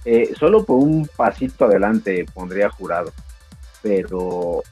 eh, 0.04 0.34
solo 0.38 0.66
por 0.66 0.78
un 0.78 1.08
pasito 1.08 1.66
adelante 1.66 2.26
pondría 2.34 2.70
jurado, 2.70 3.14
pero 3.82 4.64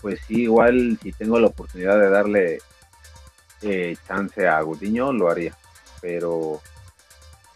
pues 0.00 0.20
sí, 0.26 0.42
igual 0.42 0.98
si 1.02 1.12
tengo 1.12 1.38
la 1.38 1.48
oportunidad 1.48 1.98
de 1.98 2.10
darle 2.10 2.58
eh, 3.62 3.96
chance 4.08 4.46
a 4.48 4.60
Gudiño, 4.62 5.12
lo 5.12 5.30
haría, 5.30 5.56
pero 6.00 6.60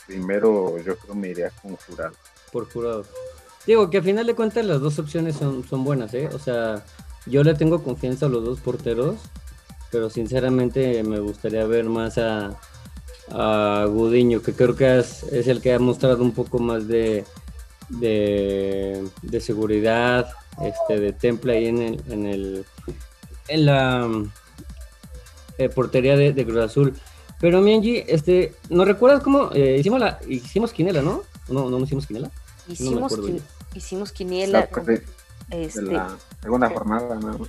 primero 0.07 0.79
yo 0.79 0.97
creo 0.97 1.15
me 1.15 1.29
iría 1.29 1.51
con 1.51 1.77
jurado. 1.77 2.15
Por 2.53 2.71
jurado. 2.71 3.05
Digo 3.67 3.89
que 3.89 3.99
a 3.99 4.03
final 4.03 4.27
de 4.27 4.35
cuentas 4.35 4.67
las 4.67 4.81
dos 4.81 4.99
opciones 4.99 5.37
son, 5.37 5.67
son 5.67 5.85
buenas, 5.85 6.13
¿eh? 6.13 6.29
O 6.33 6.39
sea, 6.39 6.85
yo 7.25 7.43
le 7.43 7.55
tengo 7.55 7.83
confianza 7.83 8.27
a 8.27 8.29
los 8.29 8.45
dos 8.45 8.61
porteros, 8.61 9.17
pero 9.91 10.11
sinceramente 10.11 11.03
me 11.03 11.19
gustaría 11.21 11.65
ver 11.65 11.87
más 11.87 12.19
a, 12.19 12.61
a 13.31 13.87
Gudiño, 13.89 14.43
que 14.43 14.53
creo 14.53 14.77
que 14.77 14.99
es, 14.99 15.25
el 15.33 15.61
que 15.61 15.75
ha 15.75 15.79
mostrado 15.79 16.23
un 16.23 16.33
poco 16.33 16.59
más 16.59 16.87
de, 16.87 17.25
de, 17.89 19.41
seguridad, 19.41 20.29
este, 20.63 21.01
de 21.01 21.13
temple 21.13 21.57
ahí 21.57 21.67
en 21.67 21.83
el, 21.83 22.03
en 22.11 22.27
el 22.27 22.67
en 23.49 23.67
la 23.67 24.09
eh, 25.59 25.69
portería 25.69 26.17
de, 26.17 26.45
Cruz 26.45 26.59
Azul. 26.59 26.95
Pero 27.41 27.61
Mienji, 27.61 28.05
este, 28.07 28.55
¿no 28.71 28.85
recuerdas 28.85 29.23
cómo 29.23 29.51
eh, 29.53 29.77
hicimos 29.79 30.01
la 30.01 30.19
hicimos 30.29 30.73
quinela, 30.73 31.03
no? 31.03 31.23
No, 31.49 31.69
no 31.69 31.79
hicimos 31.81 32.07
quinela. 32.07 32.31
Hicimos, 32.69 33.19
hicimos 33.75 34.13
quiniela. 34.13 34.69
este, 35.51 35.83
la 35.83 36.17
segunda 36.41 36.71
jornada, 36.71 37.17
¿no? 37.17 37.47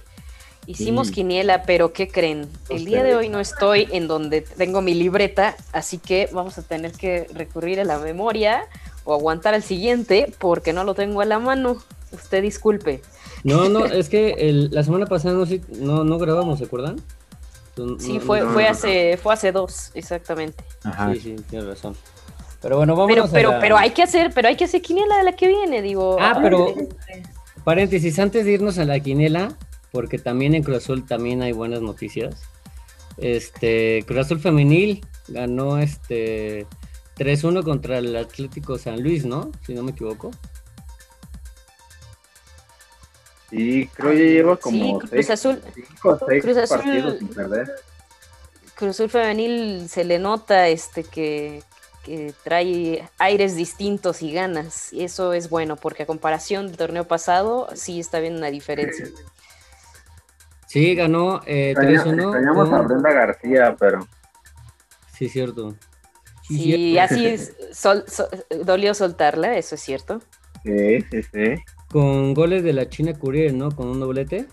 Hicimos 0.67 1.12
quiniela, 1.12 1.63
pero 1.63 1.93
¿qué 1.93 2.08
creen? 2.08 2.47
El 2.69 2.86
día 2.86 3.04
de 3.04 3.15
hoy 3.15 3.30
no 3.30 3.39
estoy 3.39 3.88
en 3.91 4.08
donde 4.08 4.41
tengo 4.41 4.82
mi 4.82 4.93
libreta, 4.93 5.56
así 5.71 5.99
que 5.99 6.28
vamos 6.32 6.58
a 6.58 6.63
tener 6.63 6.91
que 6.91 7.28
recurrir 7.34 7.80
a 7.80 7.84
la 7.84 7.99
memoria 7.99 8.63
o 9.04 9.13
aguantar 9.13 9.54
al 9.54 9.63
siguiente 9.63 10.34
porque 10.39 10.73
no 10.73 10.84
lo 10.84 10.95
tengo 10.95 11.21
a 11.21 11.25
la 11.25 11.39
mano. 11.39 11.78
Usted 12.12 12.41
disculpe. 12.41 13.01
No, 13.43 13.69
no, 13.69 13.86
es 13.86 14.10
que 14.10 14.36
la 14.71 14.84
semana 14.84 15.06
pasada 15.06 15.45
no, 15.69 16.04
no, 16.04 16.17
grabamos, 16.17 16.60
¿se 16.60 16.65
acuerdan? 16.65 17.01
sí, 17.99 18.19
fue, 18.19 18.41
fue, 18.47 18.67
hace, 18.67 19.17
fue 19.17 19.34
hace 19.34 19.51
dos, 19.51 19.91
exactamente. 19.93 20.63
Ajá. 20.84 21.13
Sí, 21.13 21.19
sí, 21.19 21.36
tienes 21.49 21.67
razón. 21.67 21.95
Pero 22.62 22.78
bueno, 22.78 22.95
vamos 22.95 23.12
pero, 23.12 23.28
pero, 23.32 23.60
pero 23.60 23.78
hay 23.78 23.91
que 23.91 24.01
hacer, 24.01 24.32
pero 24.34 24.47
hay 24.47 24.56
que 24.56 24.63
hacer 24.63 24.82
quiniela 24.82 25.17
de 25.17 25.23
la 25.23 25.34
que 25.34 25.47
viene, 25.47 25.84
digo. 25.84 26.17
Ah, 26.19 26.39
pero 26.41 26.73
paréntesis, 27.63 28.17
antes 28.17 28.45
de 28.45 28.54
irnos 28.54 28.80
a 28.80 28.86
la 28.86 28.99
quiniela, 28.99 29.56
porque 29.95 30.19
también 30.19 30.53
en 30.55 30.62
Cruz 30.62 30.79
Azul 30.79 31.05
también 31.05 31.41
hay 31.41 31.53
buenas 31.53 31.81
noticias. 31.81 32.41
Este, 33.15 34.03
Cruz 34.05 34.25
Azul 34.25 34.41
femenil 34.41 35.05
ganó 35.29 35.77
este 35.77 36.67
3-1 37.17 37.63
contra 37.63 37.99
el 37.99 38.13
Atlético 38.17 38.77
San 38.77 39.01
Luis, 39.01 39.23
¿no? 39.23 39.53
Si 39.65 39.73
no 39.73 39.84
me 39.84 39.91
equivoco. 39.91 40.31
Sí, 43.49 43.89
creo 43.93 44.12
que 44.12 44.17
lleva 44.17 44.58
como 44.58 44.99
sí, 44.99 45.08
Cruz 45.08 45.29
Azul, 45.29 45.62
Cruz 46.01 46.58
Azul, 46.58 46.77
partidos 46.77 47.19
sin 47.19 47.27
perder. 47.29 47.71
Cruz 48.75 48.89
Azul 48.89 49.10
femenil 49.10 49.88
se 49.88 50.03
le 50.03 50.19
nota 50.19 50.67
este 50.67 51.05
que, 51.05 51.63
que 52.03 52.34
trae 52.43 53.08
aires 53.17 53.55
distintos 53.55 54.21
y 54.21 54.34
ganas. 54.34 54.91
Y 54.91 55.05
eso 55.05 55.31
es 55.31 55.49
bueno, 55.49 55.77
porque 55.77 56.03
a 56.03 56.05
comparación 56.05 56.67
del 56.67 56.75
torneo 56.75 57.08
pasado, 57.08 57.69
sí 57.75 58.01
está 58.01 58.19
viendo 58.19 58.39
una 58.39 58.51
diferencia. 58.51 59.08
Sí, 60.67 60.95
ganó 60.95 61.41
eh, 61.45 61.73
3-1. 61.78 62.34
Teníamos 62.34 62.71
a 62.71 62.82
Brenda 62.82 63.12
García, 63.12 63.75
pero. 63.80 64.08
Sí, 65.13 65.30
cierto. 65.30 65.75
Sí, 66.47 66.97
así 66.97 67.25
es, 67.25 67.56
dolió 68.65 68.93
soltarla, 68.93 69.58
eso 69.58 69.75
es 69.75 69.82
cierto. 69.82 70.21
Sí, 70.63 71.01
sí, 71.12 71.23
sí. 71.23 71.56
Con 71.89 72.34
goles 72.34 72.63
de 72.63 72.73
la 72.73 72.89
China 72.89 73.13
Courier, 73.13 73.54
¿no? 73.54 73.71
Con 73.71 73.88
un 73.88 73.99
doblete. 73.99 74.47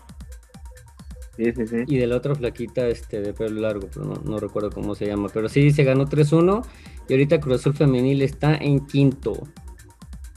Sí, 1.37 1.51
sí, 1.51 1.67
sí. 1.67 1.77
Y 1.87 1.97
de 1.97 2.07
la 2.07 2.17
otra 2.17 2.35
flaquita 2.35 2.87
este, 2.87 3.21
de 3.21 3.33
pelo 3.33 3.61
largo, 3.61 3.89
pero 3.91 4.13
no, 4.23 4.39
recuerdo 4.39 4.69
cómo 4.69 4.95
se 4.95 5.07
llama. 5.07 5.29
Pero 5.33 5.49
sí, 5.49 5.71
se 5.71 5.83
ganó 5.83 6.05
3-1 6.05 6.65
y 7.07 7.13
ahorita 7.13 7.39
Cruz 7.39 7.61
Azul 7.61 7.73
Femenil 7.73 8.21
está 8.21 8.55
en 8.55 8.85
quinto. 8.85 9.33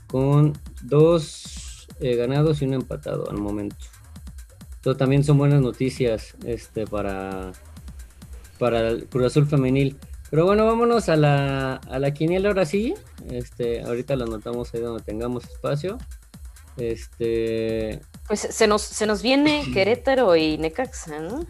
Con 0.07 0.55
dos 0.83 1.87
eh, 2.01 2.17
ganados 2.17 2.63
y 2.63 2.65
uno 2.65 2.77
empatado 2.77 3.31
al 3.31 3.39
momento 3.39 3.77
también 4.95 5.25
son 5.25 5.39
buenas 5.39 5.61
noticias 5.61 6.37
este, 6.45 6.87
para, 6.87 7.53
para 8.59 8.89
el 8.89 9.07
Cruz 9.07 9.27
Azul 9.27 9.47
femenil. 9.47 9.97
Pero 10.31 10.45
bueno, 10.45 10.67
vámonos 10.67 11.09
a 11.09 11.17
la, 11.17 11.77
a 11.77 11.99
la 11.99 12.13
quiniela 12.13 12.49
ahora 12.49 12.67
sí. 12.67 12.95
Este, 13.31 13.83
ahorita 13.83 14.17
la 14.17 14.25
anotamos 14.25 14.73
ahí 14.75 14.81
donde 14.81 15.03
tengamos 15.03 15.45
espacio. 15.45 15.99
Este. 16.77 18.01
Pues 18.29 18.41
se 18.41 18.67
nos, 18.67 18.83
se 18.83 19.07
nos 19.07 19.23
viene 19.23 19.65
Querétaro 19.73 20.37
y 20.37 20.59
Necaxa, 20.59 21.21
¿no? 21.21 21.47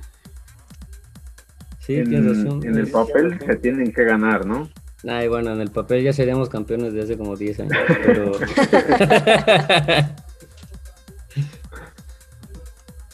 Sí, 1.81 1.96
en, 1.96 2.29
razón. 2.29 2.64
En 2.64 2.77
el 2.77 2.90
papel 2.90 3.38
se 3.44 3.57
tienen 3.57 3.92
que 3.92 4.05
ganar, 4.05 4.44
¿no? 4.44 4.68
Ay, 5.09 5.29
bueno, 5.29 5.53
en 5.53 5.61
el 5.61 5.70
papel 5.70 6.03
ya 6.03 6.12
seríamos 6.12 6.49
campeones 6.49 6.92
de 6.92 7.03
hace 7.03 7.16
como 7.16 7.37
10 7.37 7.61
años, 7.61 7.79
pero... 8.05 8.33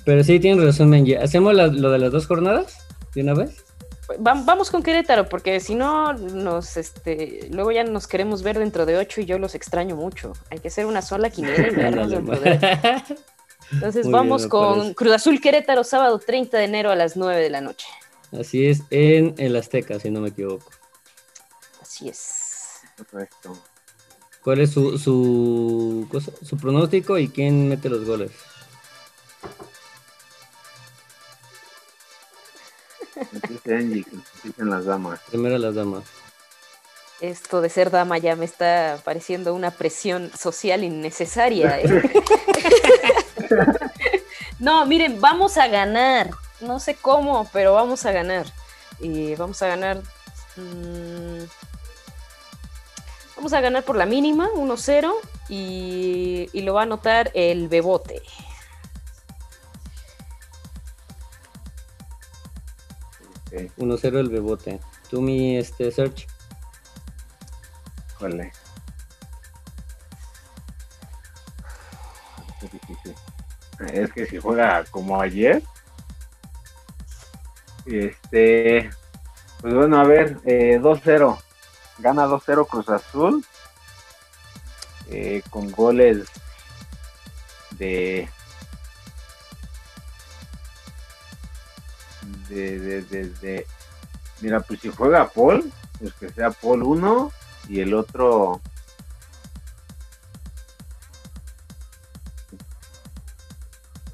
Pero 0.05 0.25
sí, 0.25 0.41
tienen 0.41 0.65
razón, 0.65 0.91
Menji. 0.91 1.15
¿Hacemos 1.15 1.55
lo 1.55 1.91
de 1.91 1.99
las 1.99 2.13
dos 2.13 2.27
jornadas 2.27 2.79
de 3.15 3.23
una 3.23 3.35
vez? 3.35 3.65
Vamos 4.19 4.71
con 4.71 4.83
Querétaro, 4.83 5.29
porque 5.29 5.61
si 5.61 5.75
no, 5.75 6.13
nos, 6.13 6.77
este, 6.77 7.49
luego 7.51 7.73
ya 7.73 7.85
nos 7.85 8.07
queremos 8.07 8.43
ver 8.43 8.59
dentro 8.59 8.85
de 8.85 8.99
ocho 8.99 9.21
y 9.21 9.25
yo 9.25 9.39
los 9.39 9.55
extraño 9.55 9.97
mucho. 9.97 10.33
Hay 10.51 10.59
que 10.59 10.69
hacer 10.69 10.87
una 10.87 11.03
sola 11.03 11.31
quiniela 11.31 11.69
Entonces 13.73 14.11
vamos 14.11 14.47
con 14.49 14.93
Cruz 14.95 15.13
Azul 15.13 15.41
Querétaro, 15.41 15.85
sábado 15.85 16.19
30 16.19 16.59
de 16.59 16.65
enero 16.65 16.91
a 16.91 16.97
las 16.97 17.17
9 17.17 17.41
de 17.41 17.51
la 17.51 17.61
noche. 17.61 17.87
Así 18.39 18.67
es, 18.67 18.83
en 18.91 19.35
el 19.39 19.57
Azteca, 19.57 19.99
si 19.99 20.11
no 20.11 20.21
me 20.21 20.29
equivoco. 20.29 20.71
Así 21.81 22.09
es. 22.09 22.81
Correcto. 23.11 23.57
¿Cuál 24.43 24.61
es 24.61 24.73
su, 24.73 24.99
su, 24.99 26.09
su 26.43 26.57
pronóstico 26.57 27.17
y 27.17 27.29
quién 27.29 27.69
mete 27.69 27.89
los 27.89 28.05
goles? 28.05 28.33
Angie, 33.67 34.05
que 34.05 34.65
las 34.65 34.85
damas. 34.85 35.21
Primero 35.29 35.59
las 35.59 35.75
damas. 35.75 36.05
Esto 37.21 37.61
de 37.61 37.69
ser 37.69 37.91
dama 37.91 38.19
ya 38.19 38.35
me 38.35 38.45
está 38.45 38.99
pareciendo 39.05 39.55
una 39.55 39.71
presión 39.71 40.31
social 40.37 40.83
innecesaria. 40.83 41.79
¿eh? 41.81 42.13
no, 44.59 44.85
miren, 44.87 45.21
vamos 45.21 45.57
a 45.57 45.69
ganar. 45.69 46.31
No 46.61 46.81
sé 46.81 46.97
cómo, 46.97 47.49
pero 47.53 47.75
vamos 47.75 48.05
a 48.07 48.13
ganar. 48.13 48.47
Y 48.99 49.37
vamos 49.37 49.63
a 49.63 49.69
ganar. 49.69 50.03
mmm, 50.57 51.45
vamos 53.37 53.53
a 53.53 53.61
ganar 53.61 53.85
por 53.85 53.97
la 53.97 54.07
mínima, 54.07 54.49
1-0. 54.57 55.13
Y, 55.49 56.49
y 56.53 56.63
lo 56.63 56.75
va 56.75 56.81
a 56.81 56.85
anotar 56.85 57.31
el 57.35 57.69
Bebote. 57.69 58.21
Ok, 63.67 63.73
1-0 63.79 64.19
el 64.19 64.29
bebote. 64.29 64.81
Tú 65.11 65.21
mi 65.21 65.57
este 65.57 65.91
search. 65.91 66.27
híjole. 68.15 68.53
Es 73.93 74.13
que 74.13 74.27
si 74.27 74.39
juega 74.39 74.85
como 74.91 75.21
ayer. 75.21 75.63
Este. 77.87 78.91
Pues 79.61 79.75
bueno, 79.75 80.01
a 80.01 80.05
ver, 80.05 80.39
eh, 80.45 80.79
2-0. 80.81 81.39
Gana 81.99 82.27
2-0 82.27 82.67
Cruz 82.67 82.89
Azul. 82.89 83.45
eh, 85.11 85.43
con 85.51 85.71
goles 85.73 86.27
de. 87.73 88.29
De, 92.53 92.79
de, 92.79 93.03
de, 93.03 93.29
de- 93.41 93.67
Mira, 94.41 94.61
pues 94.61 94.81
si 94.81 94.91
juega 94.91 95.29
Paul, 95.31 95.71
pues 95.99 96.13
que 96.15 96.29
sea 96.31 96.51
Paul 96.51 96.83
1 96.83 97.33
y 97.69 97.81
el 97.81 97.95
otro. 97.95 98.61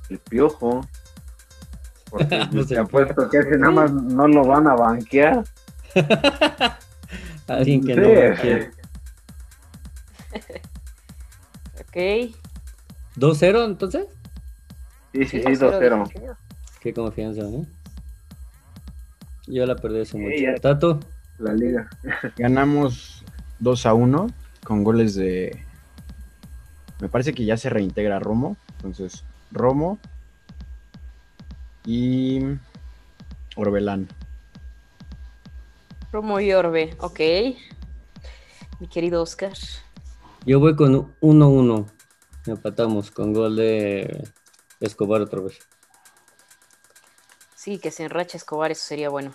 El 0.08 0.18
piojo. 0.18 0.86
Porque 2.10 2.46
Pues 2.52 2.68
te 2.68 2.78
apuesto 2.78 3.28
que 3.28 3.38
ese 3.38 3.58
nada 3.58 3.72
más 3.72 3.92
no 3.92 4.26
lo 4.28 4.44
van 4.44 4.66
a 4.68 4.74
banquear. 4.74 5.44
Alguien 7.48 7.84
que 7.84 7.94
Sí. 7.94 8.00
no 8.00 8.06
quiere. 8.40 8.70
Ok. 11.80 11.96
2-0 13.16 13.64
entonces. 13.64 14.06
Sí, 15.14 15.24
sí, 15.24 15.40
sí, 15.42 15.46
2-0 15.54 15.58
2-0. 15.80 16.04
definido. 16.06 16.36
Qué 16.80 16.92
confianza, 16.92 17.40
¿eh? 17.40 17.66
Yo 19.48 19.64
la 19.64 19.76
perdí 19.76 20.00
hace 20.00 20.18
mucho. 20.18 20.36
Ya. 20.36 20.54
Tato, 20.56 21.00
La 21.38 21.54
liga. 21.54 21.88
Ganamos 22.36 23.24
2 23.60 23.86
a 23.86 23.94
1 23.94 24.26
con 24.64 24.84
goles 24.84 25.14
de. 25.14 25.64
Me 27.00 27.08
parece 27.08 27.32
que 27.32 27.44
ya 27.44 27.56
se 27.56 27.70
reintegra 27.70 28.18
Romo. 28.18 28.56
Entonces, 28.76 29.24
Romo 29.50 29.98
y 31.86 32.40
Orbelán. 33.56 34.08
Romo 36.12 36.40
y 36.40 36.52
Orbe, 36.52 36.94
ok. 36.98 37.20
Mi 38.80 38.88
querido 38.88 39.22
Oscar. 39.22 39.52
yo 40.44 40.60
voy 40.60 40.76
con 40.76 41.14
1-1. 41.20 41.86
Empatamos 42.46 43.10
con 43.10 43.32
gol 43.32 43.56
de 43.56 44.24
Escobar 44.80 45.20
otra 45.22 45.40
vez. 45.40 45.58
Sí, 47.68 47.78
que 47.78 47.90
se 47.90 48.04
enracha 48.04 48.38
Escobar, 48.38 48.70
eso 48.70 48.82
sería 48.82 49.10
bueno. 49.10 49.34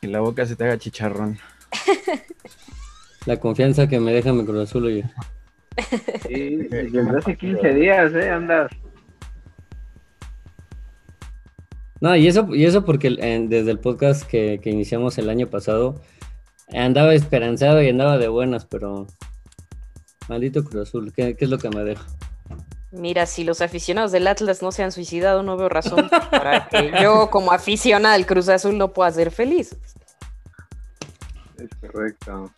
Que 0.00 0.06
la 0.06 0.20
boca 0.20 0.46
se 0.46 0.54
te 0.54 0.62
haga 0.62 0.78
chicharrón. 0.78 1.36
La 3.26 3.40
confianza 3.40 3.88
que 3.88 3.98
me 3.98 4.12
deja 4.12 4.32
mi 4.32 4.44
Cruz 4.44 4.68
Azul, 4.68 4.86
oye. 4.86 5.04
Sí, 6.28 6.56
desde 6.70 7.18
hace 7.18 7.36
15 7.36 7.74
días, 7.74 8.14
¿eh? 8.14 8.30
Andas. 8.30 8.70
No, 12.00 12.14
y 12.14 12.28
eso, 12.28 12.54
y 12.54 12.66
eso 12.66 12.84
porque 12.84 13.16
eh, 13.18 13.46
desde 13.48 13.72
el 13.72 13.80
podcast 13.80 14.30
que, 14.30 14.60
que 14.62 14.70
iniciamos 14.70 15.18
el 15.18 15.28
año 15.28 15.48
pasado 15.48 16.00
andaba 16.72 17.14
esperanzado 17.14 17.82
y 17.82 17.88
andaba 17.88 18.16
de 18.16 18.28
buenas, 18.28 18.64
pero 18.64 19.08
maldito 20.28 20.62
Cruz 20.62 20.88
Azul, 20.88 21.12
¿qué, 21.12 21.34
qué 21.34 21.46
es 21.46 21.50
lo 21.50 21.58
que 21.58 21.70
me 21.70 21.82
deja? 21.82 22.06
Mira, 22.92 23.24
si 23.24 23.42
los 23.42 23.62
aficionados 23.62 24.12
del 24.12 24.26
Atlas 24.26 24.60
no 24.60 24.70
se 24.70 24.82
han 24.82 24.92
suicidado, 24.92 25.42
no 25.42 25.56
veo 25.56 25.70
razón 25.70 26.10
para 26.30 26.68
que 26.68 26.92
yo, 27.02 27.30
como 27.30 27.50
aficionada 27.52 28.14
del 28.14 28.26
Cruz 28.26 28.50
Azul, 28.50 28.76
no 28.76 28.92
pueda 28.92 29.10
ser 29.10 29.30
feliz. 29.30 29.74
Es 31.56 31.68
correcto. 31.80 32.50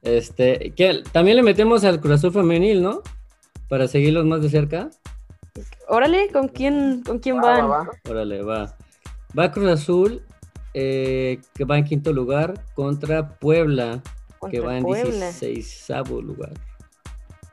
Este, 0.00 0.72
que 0.74 1.02
también 1.12 1.36
le 1.36 1.42
metemos 1.42 1.84
al 1.84 2.00
Cruz 2.00 2.14
Azul 2.14 2.32
femenil, 2.32 2.82
¿no? 2.82 3.02
Para 3.68 3.86
seguirlos 3.86 4.24
más 4.24 4.40
de 4.40 4.48
cerca. 4.48 4.88
Órale, 5.88 6.30
¿con 6.32 6.48
quién, 6.48 7.02
con 7.04 7.18
quién 7.18 7.36
Va, 7.36 7.42
van? 7.42 7.70
va, 7.70 7.78
va. 7.78 7.90
Órale, 8.08 8.42
va. 8.42 8.74
Va 9.38 9.52
Cruz 9.52 9.68
Azul, 9.68 10.22
eh, 10.72 11.38
que 11.54 11.64
va 11.64 11.76
en 11.76 11.84
quinto 11.84 12.14
lugar, 12.14 12.64
contra 12.74 13.28
Puebla, 13.38 14.02
que 14.50 14.60
va 14.60 14.78
en 14.78 14.84
Puebla. 14.84 15.30
16 15.32 15.88
lugar. 16.22 16.52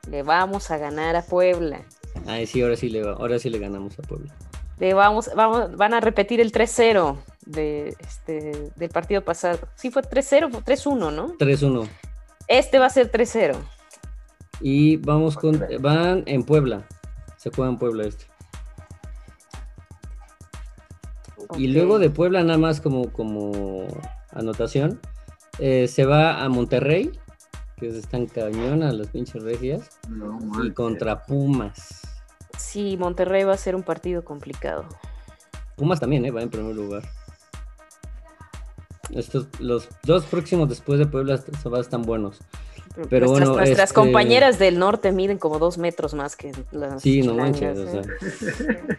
Le 0.08 0.22
vamos 0.22 0.70
a 0.70 0.78
ganar 0.78 1.16
a 1.16 1.22
Puebla. 1.22 1.82
Ay, 2.26 2.46
sí, 2.46 2.62
ahora 2.62 2.76
sí 2.76 2.88
le 2.88 3.00
ahora 3.02 3.38
sí 3.38 3.50
le 3.50 3.58
ganamos 3.58 3.98
a 3.98 4.02
Puebla. 4.02 4.32
Le 4.78 4.92
vamos, 4.94 5.30
vamos, 5.36 5.76
van 5.76 5.94
a 5.94 6.00
repetir 6.00 6.40
el 6.40 6.50
3-0 6.52 7.16
de, 7.46 7.94
este, 8.00 8.70
del 8.74 8.90
partido 8.90 9.22
pasado. 9.24 9.58
Sí, 9.76 9.90
fue 9.90 10.02
3-0, 10.02 10.50
fue 10.50 10.60
3-1, 10.62 11.12
¿no? 11.12 11.36
3-1. 11.38 11.88
Este 12.48 12.78
va 12.78 12.86
a 12.86 12.90
ser 12.90 13.10
3-0. 13.12 13.56
Y 14.60 14.96
vamos 14.96 15.36
con. 15.36 15.64
Van 15.80 16.22
en 16.26 16.42
Puebla. 16.44 16.86
Se 17.36 17.50
juega 17.50 17.70
en 17.70 17.78
Puebla 17.78 18.04
este. 18.04 18.24
Y 21.56 21.68
Ok. 21.68 21.74
luego 21.74 21.98
de 21.98 22.10
Puebla, 22.10 22.42
nada 22.42 22.58
más 22.58 22.80
como, 22.80 23.12
como 23.12 23.86
anotación, 24.32 24.98
eh, 25.58 25.86
se 25.88 26.04
va 26.04 26.42
a 26.42 26.48
Monterrey, 26.48 27.12
que 27.76 27.88
están 27.88 28.26
cañón 28.26 28.82
a 28.82 28.92
las 28.92 29.08
pinches 29.08 29.42
regias, 29.42 29.90
No, 30.08 30.38
y 30.64 30.72
contra 30.72 31.24
Pumas. 31.26 32.00
Sí, 32.58 32.96
Monterrey 32.96 33.44
va 33.44 33.54
a 33.54 33.58
ser 33.58 33.74
un 33.74 33.82
partido 33.82 34.24
complicado. 34.24 34.84
Pumas 35.76 36.00
también, 36.00 36.24
¿eh? 36.24 36.30
Va 36.30 36.42
en 36.42 36.50
primer 36.50 36.74
lugar. 36.74 37.02
Estos, 39.10 39.46
los 39.60 39.88
dos 40.04 40.24
próximos 40.24 40.68
después 40.68 40.98
de 40.98 41.06
Puebla 41.06 41.40
están 41.80 42.02
buenos. 42.02 42.38
Pero 43.10 43.26
nuestras, 43.26 43.48
bueno, 43.48 43.56
nuestras 43.56 43.90
este- 43.90 43.94
compañeras 44.00 44.58
del 44.58 44.78
norte 44.78 45.10
miden 45.12 45.38
como 45.38 45.58
dos 45.58 45.78
metros 45.78 46.14
más 46.14 46.36
que 46.36 46.52
las 46.70 47.02
Sí, 47.02 47.22
no 47.22 47.34
manches, 47.34 47.76
o 47.78 47.88
¿eh? 47.88 48.04
sea. 48.26 48.98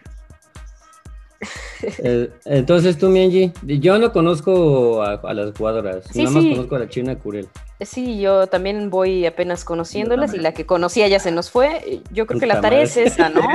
Eh, 1.98 2.30
entonces 2.46 2.96
tú, 2.96 3.08
Mienji, 3.10 3.52
yo 3.62 3.98
no 3.98 4.10
conozco 4.10 5.02
a, 5.02 5.12
a 5.22 5.34
las 5.34 5.56
jugadoras, 5.56 6.04
Sí, 6.10 6.20
nada 6.22 6.30
más 6.30 6.42
sí. 6.42 6.50
conozco 6.54 6.74
a 6.76 6.78
la 6.80 6.88
China 6.88 7.16
Curel. 7.18 7.46
Sí, 7.80 8.18
yo 8.18 8.46
también 8.46 8.88
voy 8.88 9.26
apenas 9.26 9.62
conociéndolas 9.64 10.32
y 10.32 10.38
la 10.38 10.54
que 10.54 10.64
conocía 10.64 11.08
ya 11.08 11.18
se 11.18 11.30
nos 11.30 11.50
fue. 11.50 12.00
Yo 12.10 12.26
creo 12.26 12.40
que 12.40 12.46
la 12.46 12.62
tarea 12.62 12.80
es 12.82 12.96
esa, 12.96 13.28
¿no? 13.28 13.42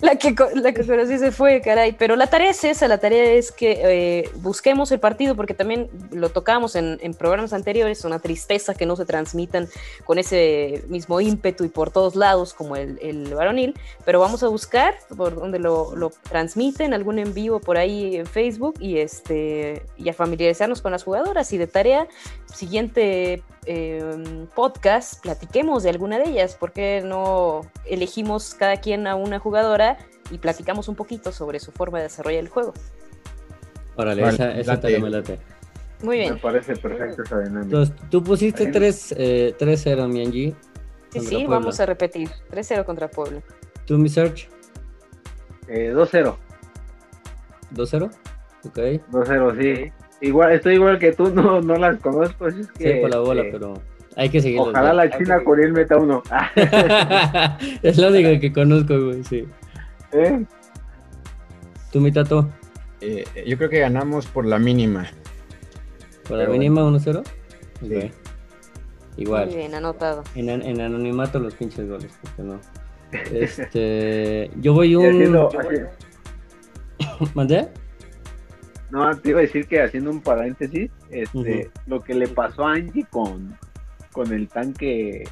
la, 0.00 0.16
que, 0.16 0.34
co- 0.34 0.48
la 0.54 0.72
que 0.72 0.84
conocí 0.84 1.18
se 1.18 1.30
fue, 1.30 1.60
caray. 1.60 1.92
Pero 1.92 2.16
la 2.16 2.26
tarea 2.26 2.50
es 2.50 2.64
esa, 2.64 2.88
la 2.88 2.98
tarea 2.98 3.24
es 3.32 3.52
que 3.52 3.80
eh, 3.84 4.30
busquemos 4.36 4.90
el 4.92 5.00
partido 5.00 5.34
porque 5.36 5.54
también 5.54 5.88
lo 6.10 6.30
tocamos 6.30 6.76
en, 6.76 6.98
en 7.00 7.14
programas 7.14 7.52
anteriores, 7.52 8.04
una 8.04 8.18
tristeza 8.18 8.74
que 8.74 8.86
no 8.86 8.96
se 8.96 9.04
transmitan 9.04 9.68
con 10.04 10.18
ese 10.18 10.84
mismo 10.88 11.20
ímpetu 11.20 11.64
y 11.64 11.68
por 11.68 11.90
todos 11.90 12.16
lados 12.16 12.54
como 12.54 12.76
el, 12.76 12.98
el 13.02 13.34
varonil, 13.34 13.74
pero 14.04 14.20
vamos 14.20 14.42
a 14.42 14.48
buscar 14.48 14.94
por 15.16 15.34
donde 15.36 15.58
lo, 15.58 15.94
lo 15.94 16.10
transmiten, 16.28 16.92
algún 16.92 17.18
en 17.18 17.34
vivo 17.34 17.60
por 17.60 17.76
ahí 17.76 18.16
en 18.16 18.26
Facebook 18.26 18.74
y, 18.80 18.98
este, 18.98 19.82
y 19.96 20.08
a 20.08 20.12
familiarizarnos 20.12 20.82
con 20.82 20.92
las 20.92 21.04
jugadoras 21.04 21.35
y 21.52 21.58
de 21.58 21.66
tarea, 21.66 22.08
siguiente 22.52 23.42
eh, 23.66 24.46
podcast, 24.54 25.20
platiquemos 25.22 25.82
de 25.82 25.90
alguna 25.90 26.18
de 26.18 26.30
ellas, 26.30 26.56
porque 26.58 27.02
no 27.04 27.62
elegimos 27.84 28.54
cada 28.54 28.78
quien 28.78 29.06
a 29.06 29.14
una 29.14 29.38
jugadora 29.38 29.98
y 30.30 30.38
platicamos 30.38 30.88
un 30.88 30.94
poquito 30.96 31.30
sobre 31.32 31.60
su 31.60 31.70
forma 31.72 31.98
de 31.98 32.04
desarrollar 32.04 32.40
el 32.40 32.48
juego. 32.48 32.72
Órale, 33.96 34.22
Vale, 34.22 34.34
esa, 34.34 34.58
esa 34.58 34.74
late. 34.74 34.98
me 34.98 35.10
late. 35.10 35.38
Muy 36.02 36.16
Me 36.18 36.22
bien. 36.24 36.38
parece 36.38 36.76
perfecto 36.76 37.22
esa 37.22 37.38
dinámica. 37.40 37.62
Entonces, 37.64 37.94
tú 38.10 38.22
pusiste 38.22 38.64
Ahí. 38.66 38.72
3 38.72 39.14
eh, 39.16 39.54
3-0, 39.58 40.08
Mienji. 40.08 40.54
Sí, 41.10 41.20
sí, 41.20 41.28
Puebla. 41.36 41.48
vamos 41.58 41.80
a 41.80 41.86
repetir. 41.86 42.28
3-0 42.50 42.84
contra 42.84 43.08
Puebla. 43.08 43.40
Tú, 43.86 43.96
mi 43.98 44.08
search, 44.08 44.48
Eh, 45.68 45.92
2-0. 45.94 46.36
2-0. 47.74 48.10
Ok. 48.66 48.78
2-0, 49.10 49.56
sí. 49.86 49.92
Igual, 50.20 50.52
estoy 50.52 50.74
igual 50.74 50.98
que 50.98 51.12
tú, 51.12 51.30
no, 51.34 51.60
no 51.60 51.76
las 51.76 51.98
conozco. 52.00 52.46
así 52.46 52.60
es 52.60 52.66
Sí, 52.76 52.84
que, 52.84 52.94
por 52.96 53.10
la 53.10 53.18
bola, 53.20 53.42
eh, 53.42 53.48
pero 53.52 53.74
hay 54.16 54.28
que 54.30 54.40
seguirlas. 54.40 54.68
Ojalá 54.68 54.92
la 54.92 55.10
China 55.16 55.40
Curiel 55.44 55.72
meta 55.72 55.96
uno. 55.96 56.22
Ah, 56.30 57.58
es 57.82 57.96
la 57.98 58.08
única 58.08 58.38
que 58.40 58.52
conozco, 58.52 58.98
güey, 59.06 59.22
sí. 59.24 59.46
¿eh? 60.12 60.44
Tú, 61.92 62.00
mi 62.00 62.10
tato. 62.12 62.48
Eh, 63.00 63.24
yo 63.46 63.56
creo 63.58 63.68
que 63.70 63.78
ganamos 63.80 64.26
por 64.26 64.46
la 64.46 64.58
mínima. 64.58 65.06
Con 66.26 66.38
la 66.38 66.46
mínima 66.46 66.82
1-0. 66.82 67.22
Sí. 67.82 68.10
Igual. 69.18 69.46
Muy 69.46 69.56
bien, 69.56 69.74
anotado. 69.74 70.24
En, 70.34 70.50
an- 70.50 70.62
en 70.62 70.80
anonimato 70.80 71.38
los 71.38 71.54
pinches 71.54 71.88
goles, 71.88 72.10
porque 72.22 72.42
no. 72.42 72.58
Este, 73.32 74.50
yo 74.60 74.72
voy 74.74 74.96
un. 74.96 75.48
¿Mandé? 77.34 77.68
No, 78.90 79.16
te 79.18 79.30
iba 79.30 79.38
a 79.40 79.42
decir 79.42 79.66
que 79.66 79.82
haciendo 79.82 80.10
un 80.10 80.20
paréntesis, 80.20 80.90
este, 81.10 81.70
lo 81.86 82.00
que 82.02 82.14
le 82.14 82.28
pasó 82.28 82.66
a 82.66 82.74
Angie 82.74 83.04
con, 83.10 83.56
con 84.12 84.32
el 84.32 84.48
tanque 84.48 85.28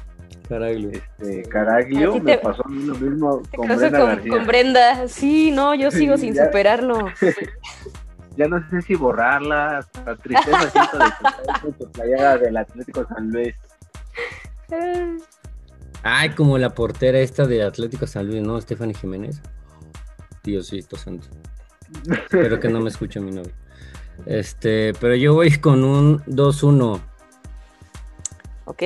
Caraglio. 0.49 0.91
este, 0.91 1.43
Caraglio, 1.49 2.13
ti 2.13 2.19
me 2.21 2.37
te- 2.37 2.43
pasó 2.43 2.63
a 2.65 2.69
mí 2.69 2.83
lo 2.85 2.95
mismo 2.95 3.41
Te 3.49 3.57
con 3.57 3.67
Brenda 3.67 3.99
con, 3.99 4.07
García. 4.09 4.31
con 4.31 4.45
Brenda. 4.45 5.07
Sí, 5.07 5.51
no, 5.51 5.73
yo 5.75 5.89
sigo 5.91 6.17
sin 6.19 6.33
Ya. 6.33 6.45
superarlo. 6.45 7.07
Ya 8.37 8.49
no 8.49 8.61
sé 8.69 8.81
si 8.81 8.95
borrarla, 8.95 9.87
la 10.05 10.15
tristeza 10.17 10.69
siento 10.69 10.97
de 10.97 11.05
que 11.63 11.71
tu 11.71 11.89
playera 11.93 12.37
del 12.37 12.57
Atlético 12.57 13.07
San 13.07 13.29
Luis. 13.31 13.55
Ay, 16.03 16.29
como 16.31 16.57
la 16.57 16.71
portera 16.75 17.19
esta 17.19 17.47
de 17.47 17.63
Atlético 17.63 18.05
San 18.07 18.27
Luis, 18.27 18.41
¿no? 18.43 18.59
Stephanie 18.59 18.93
Jiménez. 18.93 19.41
Diosito 20.43 20.97
santo. 20.97 21.27
Espero 22.09 22.59
que 22.59 22.69
no 22.69 22.79
me 22.81 22.89
escuche 22.89 23.19
mi 23.19 23.31
novio. 23.31 23.51
Este, 24.25 24.93
pero 24.99 25.15
yo 25.15 25.33
voy 25.33 25.57
con 25.57 25.83
un 25.83 26.19
2-1. 26.25 26.99
Ok, 28.65 28.81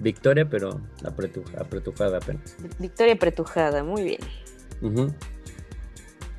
Victoria, 0.00 0.48
pero 0.48 0.80
apretu- 1.04 1.44
apretujada 1.60 2.16
apenas. 2.18 2.56
victoria 2.78 3.16
pretujada, 3.16 3.84
muy 3.84 4.02
bien. 4.02 4.20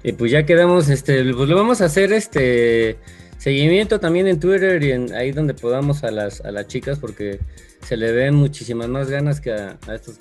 Y 0.03 0.11
pues 0.13 0.31
ya 0.31 0.45
quedamos, 0.45 0.89
este, 0.89 1.23
pues 1.33 1.47
le 1.47 1.55
vamos 1.55 1.79
a 1.81 1.85
hacer 1.85 2.11
este 2.11 2.97
seguimiento 3.37 3.99
también 3.99 4.27
en 4.27 4.39
Twitter 4.39 4.83
y 4.83 4.91
en 4.91 5.13
ahí 5.13 5.31
donde 5.31 5.53
podamos 5.53 6.03
a 6.03 6.11
las, 6.11 6.41
a 6.41 6.51
las 6.51 6.67
chicas 6.67 6.99
porque 6.99 7.39
se 7.81 7.95
le 7.95 8.11
ven 8.11 8.35
muchísimas 8.35 8.89
más 8.89 9.09
ganas 9.09 9.39
que 9.39 9.53
a, 9.53 9.77
a 9.87 9.95
estos 9.95 10.17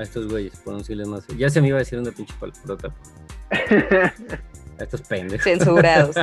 a 0.00 0.02
estos 0.02 0.28
güeyes, 0.28 0.54
por 0.64 0.72
no 0.72 0.78
decirles 0.78 1.06
más. 1.06 1.26
Ya 1.36 1.50
se 1.50 1.60
me 1.60 1.68
iba 1.68 1.76
a 1.76 1.80
decir 1.80 1.98
una 1.98 2.10
pinche 2.10 2.34
palabra. 2.40 2.94
A 4.78 4.84
estos 4.84 5.02
pendejos. 5.02 5.44
Censurados. 5.44 6.16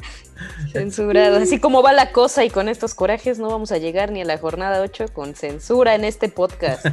Censurados. 0.72 1.42
Así 1.42 1.60
como 1.60 1.82
va 1.82 1.92
la 1.92 2.12
cosa 2.12 2.46
y 2.46 2.50
con 2.50 2.70
estos 2.70 2.94
corajes 2.94 3.38
no 3.38 3.50
vamos 3.50 3.72
a 3.72 3.78
llegar 3.78 4.10
ni 4.10 4.22
a 4.22 4.24
la 4.24 4.38
jornada 4.38 4.80
8 4.80 5.08
con 5.12 5.34
censura 5.34 5.94
en 5.94 6.04
este 6.04 6.30
podcast. 6.30 6.86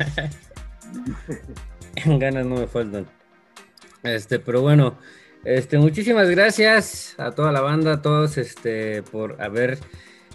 ganas 2.05 2.45
no 2.45 2.55
me 2.55 2.67
faltan. 2.67 3.07
Este, 4.03 4.39
pero 4.39 4.61
bueno, 4.61 4.97
este, 5.45 5.77
muchísimas 5.77 6.29
gracias 6.29 7.15
a 7.17 7.31
toda 7.31 7.53
la 7.53 7.61
banda, 7.61 7.93
a 7.93 8.01
todos, 8.01 8.37
este, 8.37 9.01
por 9.01 9.41
haber 9.41 9.79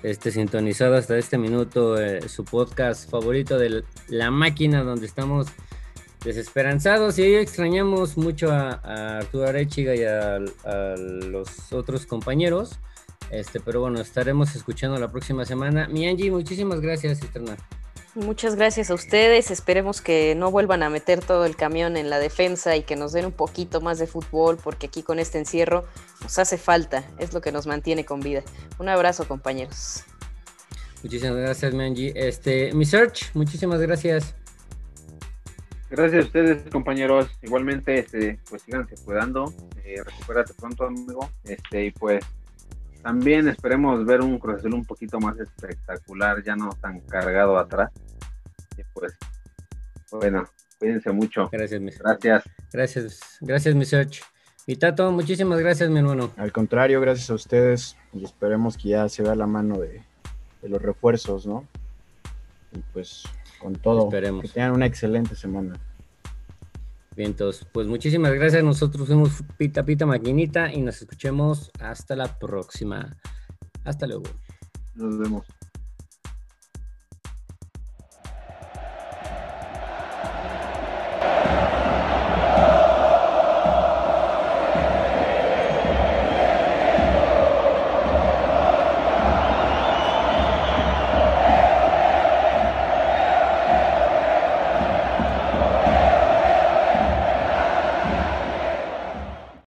este, 0.03 0.31
sintonizado 0.31 0.97
hasta 0.97 1.19
este 1.19 1.37
minuto 1.37 2.01
eh, 2.01 2.27
su 2.31 2.47
podcast 2.47 3.11
favorito 3.11 3.59
de 3.59 3.85
La 4.09 4.31
Máquina, 4.31 4.85
donde 4.85 5.05
estamos 5.05 5.49
desesperanzados 6.25 7.19
y 7.19 7.35
extrañamos 7.35 8.17
mucho 8.17 8.53
a, 8.53 8.81
a 8.83 9.19
Arturo 9.19 9.47
Arechiga 9.47 9.95
y 9.95 10.05
a, 10.05 10.37
a 10.37 10.97
los 10.97 11.73
otros 11.73 12.07
compañeros. 12.07 12.79
Este, 13.31 13.61
pero 13.61 13.81
bueno, 13.81 14.01
estaremos 14.01 14.55
escuchando 14.55 14.99
la 14.99 15.11
próxima 15.11 15.45
semana. 15.45 15.89
Mi 15.89 16.07
Angie, 16.07 16.31
muchísimas 16.31 16.81
gracias, 16.81 17.21
Cisterna. 17.21 17.57
Muchas 18.15 18.57
gracias 18.57 18.91
a 18.91 18.95
ustedes. 18.95 19.51
Esperemos 19.51 20.03
que 20.03 20.35
no 20.35 20.51
vuelvan 20.51 20.83
a 20.83 20.91
meter 20.91 21.25
todo 21.25 21.47
el 21.47 21.57
camión 21.57 21.97
en 21.97 22.11
la 22.11 22.19
defensa 22.19 22.77
y 22.77 22.83
que 22.83 22.95
nos 22.95 23.13
den 23.13 23.25
un 23.25 23.33
poquito 23.33 23.81
más 23.81 23.99
de 23.99 24.07
fútbol, 24.07 24.59
porque 24.63 24.89
aquí 24.89 25.03
con 25.03 25.19
este 25.19 25.39
encierro 25.39 25.87
nos 26.21 26.39
hace 26.39 26.59
falta. 26.59 27.05
Es 27.19 27.33
lo 27.33 27.41
que 27.41 27.53
nos 27.53 27.67
mantiene 27.67 28.05
con 28.05 28.21
vida. 28.21 28.43
Un 28.79 28.91
abrazo, 28.91 29.27
compañeros. 29.27 30.03
Muchísimas 31.03 31.39
gracias, 31.39 31.73
Manji. 31.73 32.13
Este, 32.15 32.75
mi 32.75 32.85
search, 32.85 33.35
muchísimas 33.35 33.81
gracias. 33.81 34.35
Gracias 35.93 36.25
a 36.25 36.27
ustedes, 36.27 36.71
compañeros. 36.71 37.29
Igualmente, 37.43 37.99
este, 37.99 38.39
pues 38.49 38.63
síganse 38.63 38.95
cuidando. 39.05 39.53
Eh, 39.85 40.03
recupérate 40.03 40.55
pronto, 40.55 40.87
amigo. 40.87 41.29
Este, 41.45 41.85
y 41.85 41.91
pues 41.91 42.25
también 43.03 43.47
esperemos 43.47 44.03
ver 44.07 44.23
un 44.23 44.39
Cruz 44.39 44.65
un 44.65 44.87
poquito 44.87 45.21
más 45.21 45.39
espectacular, 45.39 46.43
ya 46.43 46.57
no 46.57 46.71
tan 46.81 47.01
cargado 47.01 47.59
atrás. 47.59 47.91
Y 48.79 48.83
pues, 48.95 49.19
bueno, 50.11 50.49
cuídense 50.79 51.13
mucho. 51.13 51.51
Gracias, 51.53 51.79
mi 51.83 51.91
Gracias. 51.91 52.45
Gracias, 52.73 53.21
gracias, 53.43 53.75
mi 53.75 53.85
search. 53.85 54.23
Mi 54.67 54.77
Tato, 54.77 55.13
muchísimas 55.13 55.61
gracias, 55.61 55.91
mi 55.91 55.99
hermano. 55.99 56.33
Al 56.39 56.53
contrario, 56.53 57.03
gracias 57.03 57.29
a 57.29 57.35
ustedes 57.35 57.99
y 58.15 58.25
esperemos 58.25 58.79
que 58.79 58.89
ya 58.89 59.11
se 59.11 59.23
vea 59.23 59.35
la 59.35 59.47
mano 59.47 59.77
de, 59.77 60.01
de 60.63 60.69
los 60.71 60.81
refuerzos, 60.81 61.47
¿no? 61.47 61.69
Y 62.73 62.79
pues 62.95 63.25
con 63.63 63.75
todo, 63.75 64.05
Esperemos. 64.05 64.43
que 64.43 64.49
tengan 64.49 64.73
una 64.73 64.87
excelente 64.87 65.37
semana. 65.37 65.79
Bien, 67.15 67.31
entonces, 67.31 67.67
pues 67.71 67.87
muchísimas 67.87 68.33
gracias. 68.33 68.65
Nosotros 68.65 69.07
fuimos 69.07 69.43
Pita 69.59 69.85
Pita 69.85 70.07
Maquinita 70.07 70.73
y 70.73 70.81
nos 70.81 71.01
escuchemos 71.03 71.71
hasta 71.79 72.17
la 72.17 72.39
próxima. 72.39 73.17
Hasta 73.85 74.07
luego. 74.07 74.25
Nos 74.95 75.19
vemos. 75.19 75.47